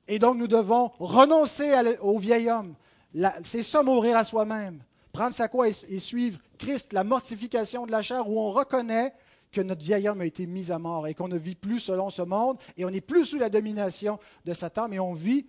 [0.09, 2.75] Et donc, nous devons renoncer au vieil homme.
[3.45, 4.83] C'est ça, mourir à soi-même.
[5.13, 9.15] Prendre sa croix et, suivre Christ, la mortification de la chair, où on reconnaît
[9.51, 12.11] que notre vieil homme a été mis à mort et qu'on ne vit plus selon
[12.11, 15.47] ce monde et on n'est plus sous la domination de Satan, mais on vit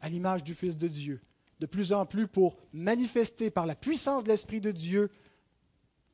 [0.00, 1.20] à l'image du Fils de Dieu,
[1.60, 5.10] de plus en plus pour manifester par la puissance de l'Esprit de Dieu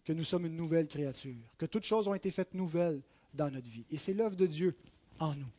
[0.07, 3.03] que nous sommes une nouvelle créature, que toutes choses ont été faites nouvelles
[3.35, 3.85] dans notre vie.
[3.91, 4.77] Et c'est l'œuvre de Dieu
[5.19, 5.51] en nous.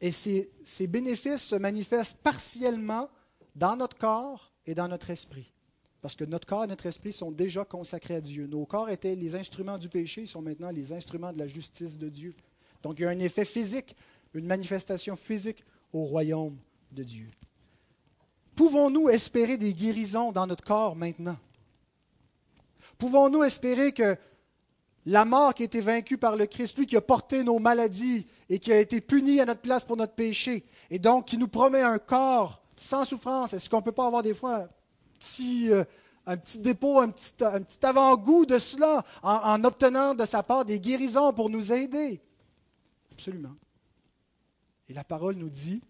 [0.00, 3.08] Et ces, ces, bénéfices se manifestent partiellement
[3.54, 5.52] dans notre corps et dans notre esprit.
[6.00, 8.48] Parce que notre corps et notre esprit sont déjà consacrés à Dieu.
[8.48, 11.96] Nos corps étaient les instruments du péché, ils sont maintenant les instruments de la justice
[11.96, 12.34] de Dieu.
[12.82, 13.94] Donc il y a un effet physique,
[14.34, 16.58] une manifestation physique au royaume
[16.90, 17.30] de Dieu.
[18.56, 21.38] Pouvons-nous espérer des guérisons dans notre corps maintenant?
[22.98, 24.16] Pouvons-nous espérer que
[25.06, 28.26] la mort qui a été vaincue par le Christ, lui qui a porté nos maladies
[28.48, 31.48] et qui a été puni à notre place pour notre péché, et donc qui nous
[31.48, 34.68] promet un corps sans souffrance, est-ce qu'on ne peut pas avoir des fois un
[35.18, 35.84] petit, euh,
[36.58, 37.34] dépôt, un petit,
[37.82, 42.20] avant-goût de cela en obtenant de sa part des guérisons pour nous aider?
[43.12, 43.54] Absolument.
[44.88, 45.82] Et la parole nous dit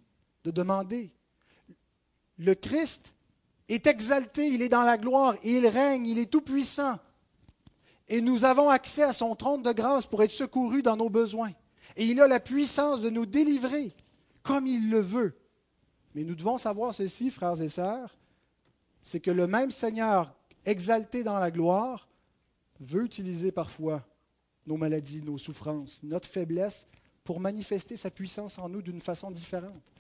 [0.45, 1.13] de demander.
[2.39, 3.15] Le Christ
[3.73, 6.99] est exalté, il est dans la gloire, il règne, il est tout-puissant.
[8.09, 11.53] Et nous avons accès à son trône de grâce pour être secourus dans nos besoins.
[11.97, 13.95] Et il a la puissance de nous délivrer
[14.43, 15.35] comme il le veut.
[16.15, 18.17] Mais nous devons savoir ceci, frères et sœurs,
[19.01, 22.09] c'est que le même Seigneur exalté dans la gloire
[22.81, 24.05] veut utiliser parfois
[24.67, 26.87] nos maladies, nos souffrances, notre faiblesse
[27.25, 29.92] pour manifester sa puissance en nous d'une façon différente.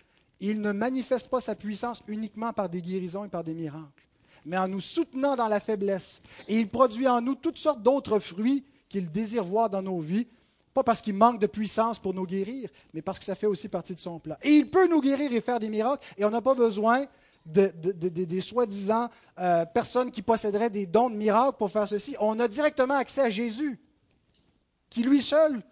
[0.45, 4.09] Il ne manifeste pas sa puissance uniquement par des guérisons et par des miracles,
[4.45, 6.21] mais en nous soutenant dans la faiblesse.
[6.49, 10.27] Et il produit en nous toutes sortes d'autres fruits qu'il désire voir dans nos vies,
[10.75, 13.69] pas parce qu'il manque de puissance pour nous guérir, mais parce que ça fait aussi
[13.69, 14.35] partie de son plan.
[14.43, 17.07] Et il peut nous guérir et faire des miracles, et on n'a pas besoin
[17.47, 22.17] des soi-disant euh, personnes qui posséderaient des dons de miracles pour faire ceci.
[22.19, 23.79] On a directement accès à Jésus,
[24.91, 25.63] qui lui seul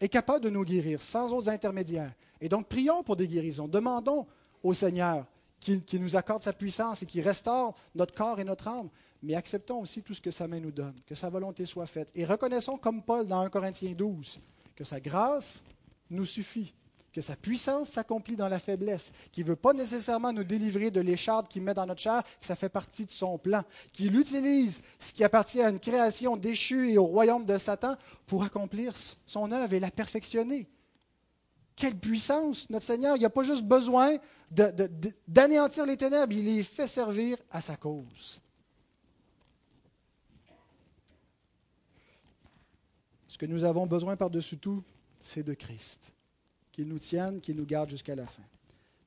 [0.00, 2.12] est capable de nous guérir, sans autres intermédiaires.
[2.42, 3.68] Et donc, prions pour des guérisons.
[3.68, 4.26] Demandons
[4.64, 5.24] au Seigneur
[5.60, 8.90] qu'il nous accorde sa puissance et qu'il restaure notre corps et notre âme.
[9.22, 12.10] Mais acceptons aussi tout ce que sa main nous donne, que sa volonté soit faite.
[12.16, 14.40] Et reconnaissons, comme Paul dans 1 Corinthiens 12,
[14.74, 15.62] que sa grâce
[16.10, 16.74] nous suffit,
[17.12, 21.00] que sa puissance s'accomplit dans la faiblesse, qu'il ne veut pas nécessairement nous délivrer de
[21.00, 23.62] l'écharde qu'il met dans notre chair, que ça fait partie de son plan,
[23.92, 28.42] qu'il utilise ce qui appartient à une création déchue et au royaume de Satan pour
[28.42, 28.94] accomplir
[29.26, 30.66] son œuvre et la perfectionner.
[31.82, 33.16] Quelle puissance, notre Seigneur.
[33.16, 34.16] Il n'a pas juste besoin
[35.26, 38.40] d'anéantir les ténèbres, il les fait servir à sa cause.
[43.26, 44.84] Ce que nous avons besoin par-dessus tout,
[45.18, 46.12] c'est de Christ,
[46.70, 48.44] qu'il nous tienne, qu'il nous garde jusqu'à la fin.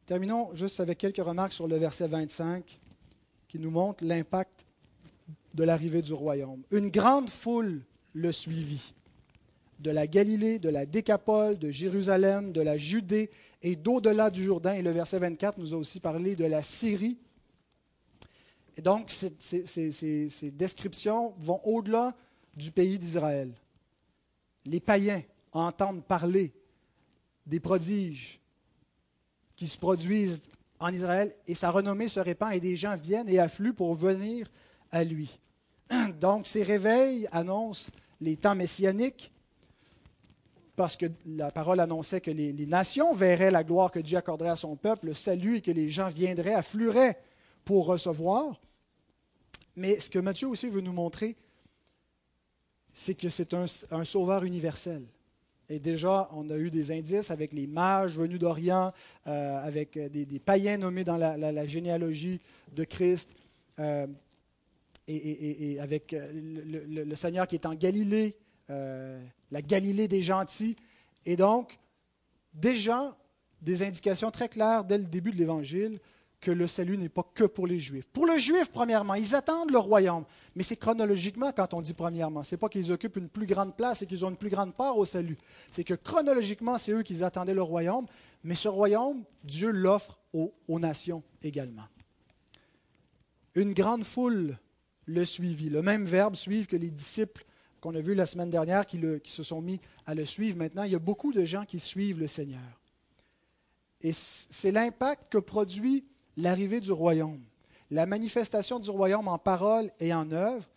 [0.05, 2.81] Terminons juste avec quelques remarques sur le verset 25
[3.47, 4.65] qui nous montre l'impact
[5.53, 6.61] de l'arrivée du royaume.
[6.71, 8.93] Une grande foule le suivit.
[9.79, 13.29] De la Galilée, de la Décapole, de Jérusalem, de la Judée
[13.61, 14.73] et d'au-delà du Jourdain.
[14.73, 17.17] Et le verset 24 nous a aussi parlé de la Syrie.
[18.77, 22.15] Et donc, ces, descriptions vont au-delà
[22.55, 23.53] du pays d'Israël.
[24.65, 25.21] Les païens
[25.51, 26.53] entendent parler
[27.45, 28.39] des prodiges
[29.55, 30.41] qui se produisent
[30.79, 34.51] en Israël et sa renommée se répand et des gens viennent et affluent pour venir
[34.91, 35.39] à lui.
[36.19, 39.31] Donc ces réveils annoncent les temps messianiques
[40.75, 44.55] parce que la parole annonçait que les, nations verraient la gloire que Dieu accorderait à
[44.55, 47.17] son peuple, le salut et que les gens viendraient, afflueraient
[47.63, 48.59] pour recevoir.
[49.75, 51.35] Mais ce que Matthieu aussi veut nous montrer,
[52.93, 53.67] c'est que c'est un,
[54.03, 55.03] sauveur universel.
[55.67, 58.93] Et déjà, on a eu des indices avec les mages venus d'Orient,
[59.27, 62.39] euh, avec des, païens nommés dans la, généalogie
[62.73, 63.29] de Christ,
[63.79, 64.07] euh,
[65.07, 66.29] et, avec euh,
[66.87, 68.35] le, Seigneur qui est en Galilée,
[68.69, 70.75] la Galilée des gentils.
[71.25, 71.79] Et donc,
[72.53, 73.15] déjà,
[73.61, 75.99] des indications très claires dès le début de l'Évangile
[76.45, 78.05] que le salut n'est pas que pour les Juifs.
[78.05, 80.25] Pour le Juif, premièrement, ils attendent le royaume.
[80.55, 82.43] Mais c'est chronologiquement quand on dit premièrement.
[82.43, 84.75] Ce n'est pas qu'ils occupent une plus grande place et qu'ils ont une plus grande
[84.75, 85.37] part au salut.
[85.71, 88.05] C'est que chronologiquement, c'est eux qui attendaient le royaume.
[88.43, 91.87] Mais ce royaume, Dieu l'offre aux, nations également.
[93.55, 94.59] Une grande foule
[95.05, 95.69] le suivit.
[95.69, 97.43] Le même verbe suivre que les disciples
[97.85, 100.81] qu'on a vus la semaine dernière qui, qui se sont mis à le suivre maintenant.
[100.85, 102.81] Il y a beaucoup de gens qui suivent le Seigneur.
[104.01, 106.03] Et c'est l'impact que produit
[106.35, 107.43] l'arrivée du royaume,
[107.91, 110.67] la manifestation du royaume en parole et en œuvre,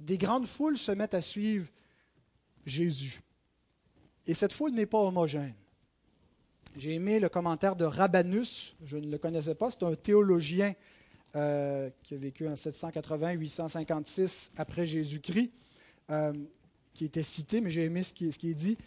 [0.00, 1.68] des grandes foules se mettent à suivre
[2.64, 3.20] Jésus.
[4.26, 5.54] Et cette foule n'est pas homogène.
[6.74, 10.72] J'ai aimé le commentaire de Rabanus, je ne le connaissais pas, c'est un théologien
[11.34, 15.52] euh, qui a vécu en 780-856 après Jésus-Christ,
[16.10, 16.32] euh,
[16.94, 18.78] qui était cité, mais j'ai aimé ce qui, ce qui est dit.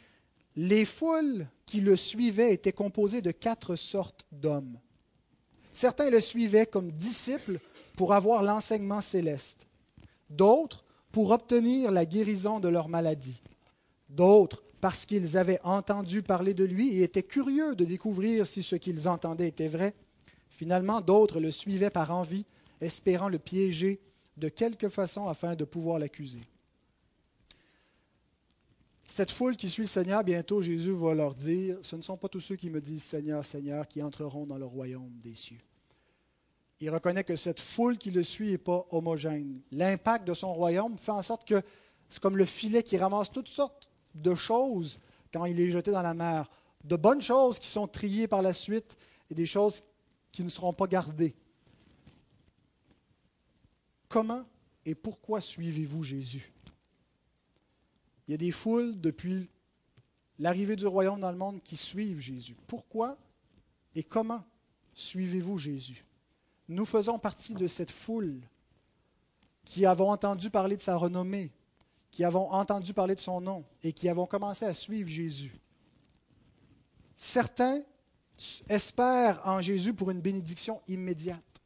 [0.56, 4.80] Les foules qui le suivaient étaient composées de quatre sortes d'hommes.
[5.74, 7.60] Certains le suivaient comme disciples
[7.96, 9.68] pour avoir l'enseignement céleste,
[10.30, 13.42] d'autres pour obtenir la guérison de leur maladie,
[14.10, 18.76] d'autres parce qu'ils avaient entendu parler de lui et étaient curieux de découvrir si ce
[18.76, 19.94] qu'ils entendaient était vrai.
[20.50, 22.46] Finalement, d'autres le suivaient par envie,
[22.82, 24.00] espérant le piéger
[24.38, 26.42] de quelque façon afin de pouvoir l'accuser.
[29.12, 32.30] Cette foule qui suit le Seigneur, bientôt Jésus va leur dire, ce ne sont pas
[32.30, 35.60] tous ceux qui me disent Seigneur, Seigneur, qui entreront dans le royaume des cieux
[36.80, 39.62] il reconnaît que cette foule qui le suit n'est pas homogène.
[39.72, 41.62] L'impact de son royaume fait en sorte que
[42.10, 45.00] c'est comme le filet qui ramasse toutes sortes de choses
[45.34, 46.50] quand il est jeté dans la mer.
[46.84, 48.98] De bonnes choses qui sont triées par la suite
[49.30, 49.84] et des choses
[50.32, 51.36] qui ne seront pas gardées.
[54.08, 54.46] Comment
[54.86, 56.54] et pourquoi suivez-vous Jésus?
[58.30, 59.50] Il y a des foules depuis
[60.38, 62.56] l'arrivée du royaume dans le monde qui suivent Jésus.
[62.68, 63.18] Pourquoi
[63.96, 64.46] et comment
[64.94, 66.06] suivez-vous Jésus?
[66.68, 68.40] Nous faisons partie de cette foule
[69.66, 71.52] qui avons entendu parler de sa renommée,
[72.12, 75.60] qui avons entendu parler de son nom et qui avons commencé à suivre Jésus.
[77.16, 77.82] Certains
[78.70, 81.62] espèrent en Jésus pour une bénédiction immédiate.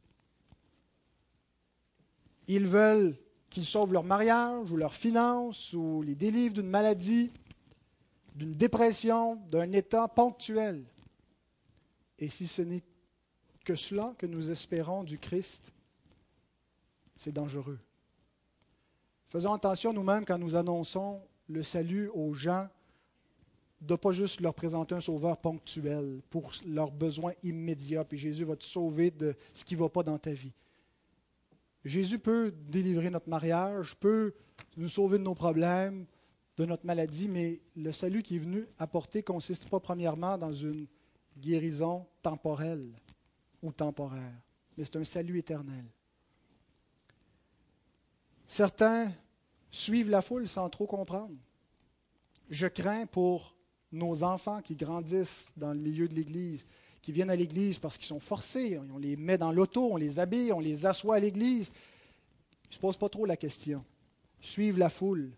[2.46, 3.18] Ils veulent
[3.54, 7.30] qu'il sauve leur mariage ou leurs finances ou les délivre d'une maladie,
[8.34, 10.84] d'une dépression, d'un état ponctuel.
[12.18, 12.82] Et si ce n'est
[13.64, 15.72] que cela que nous espérons du Christ,
[17.14, 17.78] c'est dangereux.
[19.28, 22.68] Faisons attention nous-mêmes quand nous annonçons le salut aux gens,
[23.80, 28.44] de ne pas juste leur présenter un sauveur ponctuel pour leurs besoins immédiats, puis Jésus
[28.44, 30.52] va te sauver de ce qui ne va pas dans ta vie.
[31.84, 34.34] Jésus peut délivrer notre mariage, peut
[34.76, 36.06] nous sauver de nos problèmes,
[36.56, 40.86] de notre maladie, mais le salut qui est venu apporter consiste pas premièrement dans une
[41.36, 42.88] guérison temporelle
[43.62, 44.40] ou temporaire,
[44.76, 45.84] mais c'est un salut éternel.
[48.46, 49.12] Certains
[49.70, 51.36] suivent la foule sans trop comprendre.
[52.48, 53.56] Je crains pour
[53.90, 56.66] nos enfants qui grandissent dans le milieu de l'Église,
[57.04, 60.18] qui viennent à l'Église parce qu'ils sont forcés, on les met dans l'auto, on les
[60.18, 61.70] habille, on les assoit à l'Église.
[62.64, 63.84] Ils ne se posent pas trop la question.
[64.40, 65.30] Suivent la foule.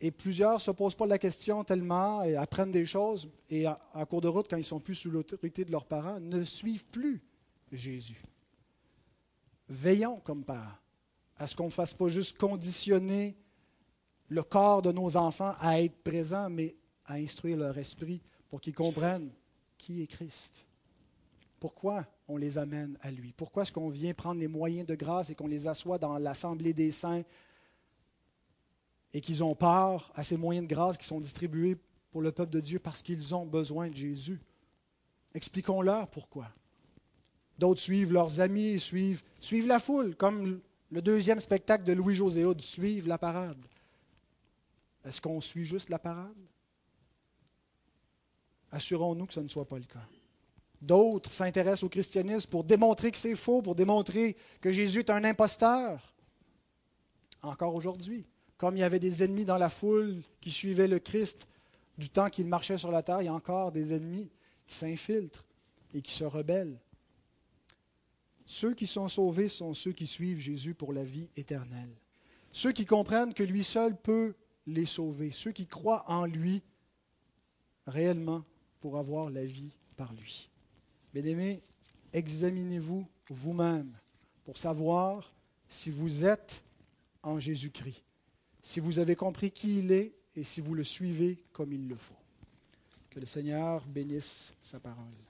[0.00, 4.06] Et plusieurs ne se posent pas la question tellement et apprennent des choses et en
[4.06, 7.20] cours de route, quand ils sont plus sous l'autorité de leurs parents, ne suivent plus
[7.70, 8.22] Jésus.
[9.68, 10.80] Veillons comme père
[11.36, 13.36] à ce qu'on ne fasse pas juste conditionner
[14.28, 16.74] le corps de nos enfants à être présents, mais
[17.04, 19.30] à instruire leur esprit pour qu'ils comprennent
[19.78, 20.66] qui est Christ.
[21.58, 23.32] Pourquoi on les amène à lui?
[23.36, 26.74] Pourquoi est-ce qu'on vient prendre les moyens de grâce et qu'on les assoit dans l'assemblée
[26.74, 27.22] des saints
[29.12, 31.76] et qu'ils ont part à ces moyens de grâce qui sont distribués
[32.10, 34.40] pour le peuple de Dieu parce qu'ils ont besoin de Jésus?
[35.34, 36.48] Expliquons-leur pourquoi.
[37.58, 42.60] D'autres suivent leurs amis, suivent, suivent la foule, comme le deuxième spectacle de Louis-José Houd,
[42.60, 43.64] suivent la parade.
[45.04, 46.34] Est-ce qu'on suit juste la parade?
[48.72, 50.06] Assurons-nous que ce ne soit pas le cas.
[50.80, 55.24] D'autres s'intéressent au christianisme pour démontrer que c'est faux, pour démontrer que Jésus est un
[55.24, 56.14] imposteur.
[57.42, 61.46] Encore aujourd'hui, comme il y avait des ennemis dans la foule qui suivaient le Christ
[61.98, 64.30] du temps qu'il marchait sur la terre, il y a encore des ennemis
[64.66, 65.44] qui s'infiltrent
[65.92, 66.78] et qui se rebellent.
[68.46, 71.94] Ceux qui sont sauvés sont ceux qui suivent Jésus pour la vie éternelle.
[72.52, 74.34] Ceux qui comprennent que lui seul peut
[74.66, 75.30] les sauver.
[75.30, 76.62] Ceux qui croient en lui
[77.86, 78.44] réellement
[78.80, 80.50] pour avoir la vie par lui.
[81.12, 81.62] Bien-aimés,
[82.12, 83.92] examinez-vous vous-même
[84.44, 85.32] pour savoir
[85.68, 86.64] si vous êtes
[87.22, 88.02] en Jésus-Christ,
[88.62, 91.96] si vous avez compris qui il est et si vous le suivez comme il le
[91.96, 92.14] faut.
[93.10, 95.29] Que le Seigneur bénisse sa parole.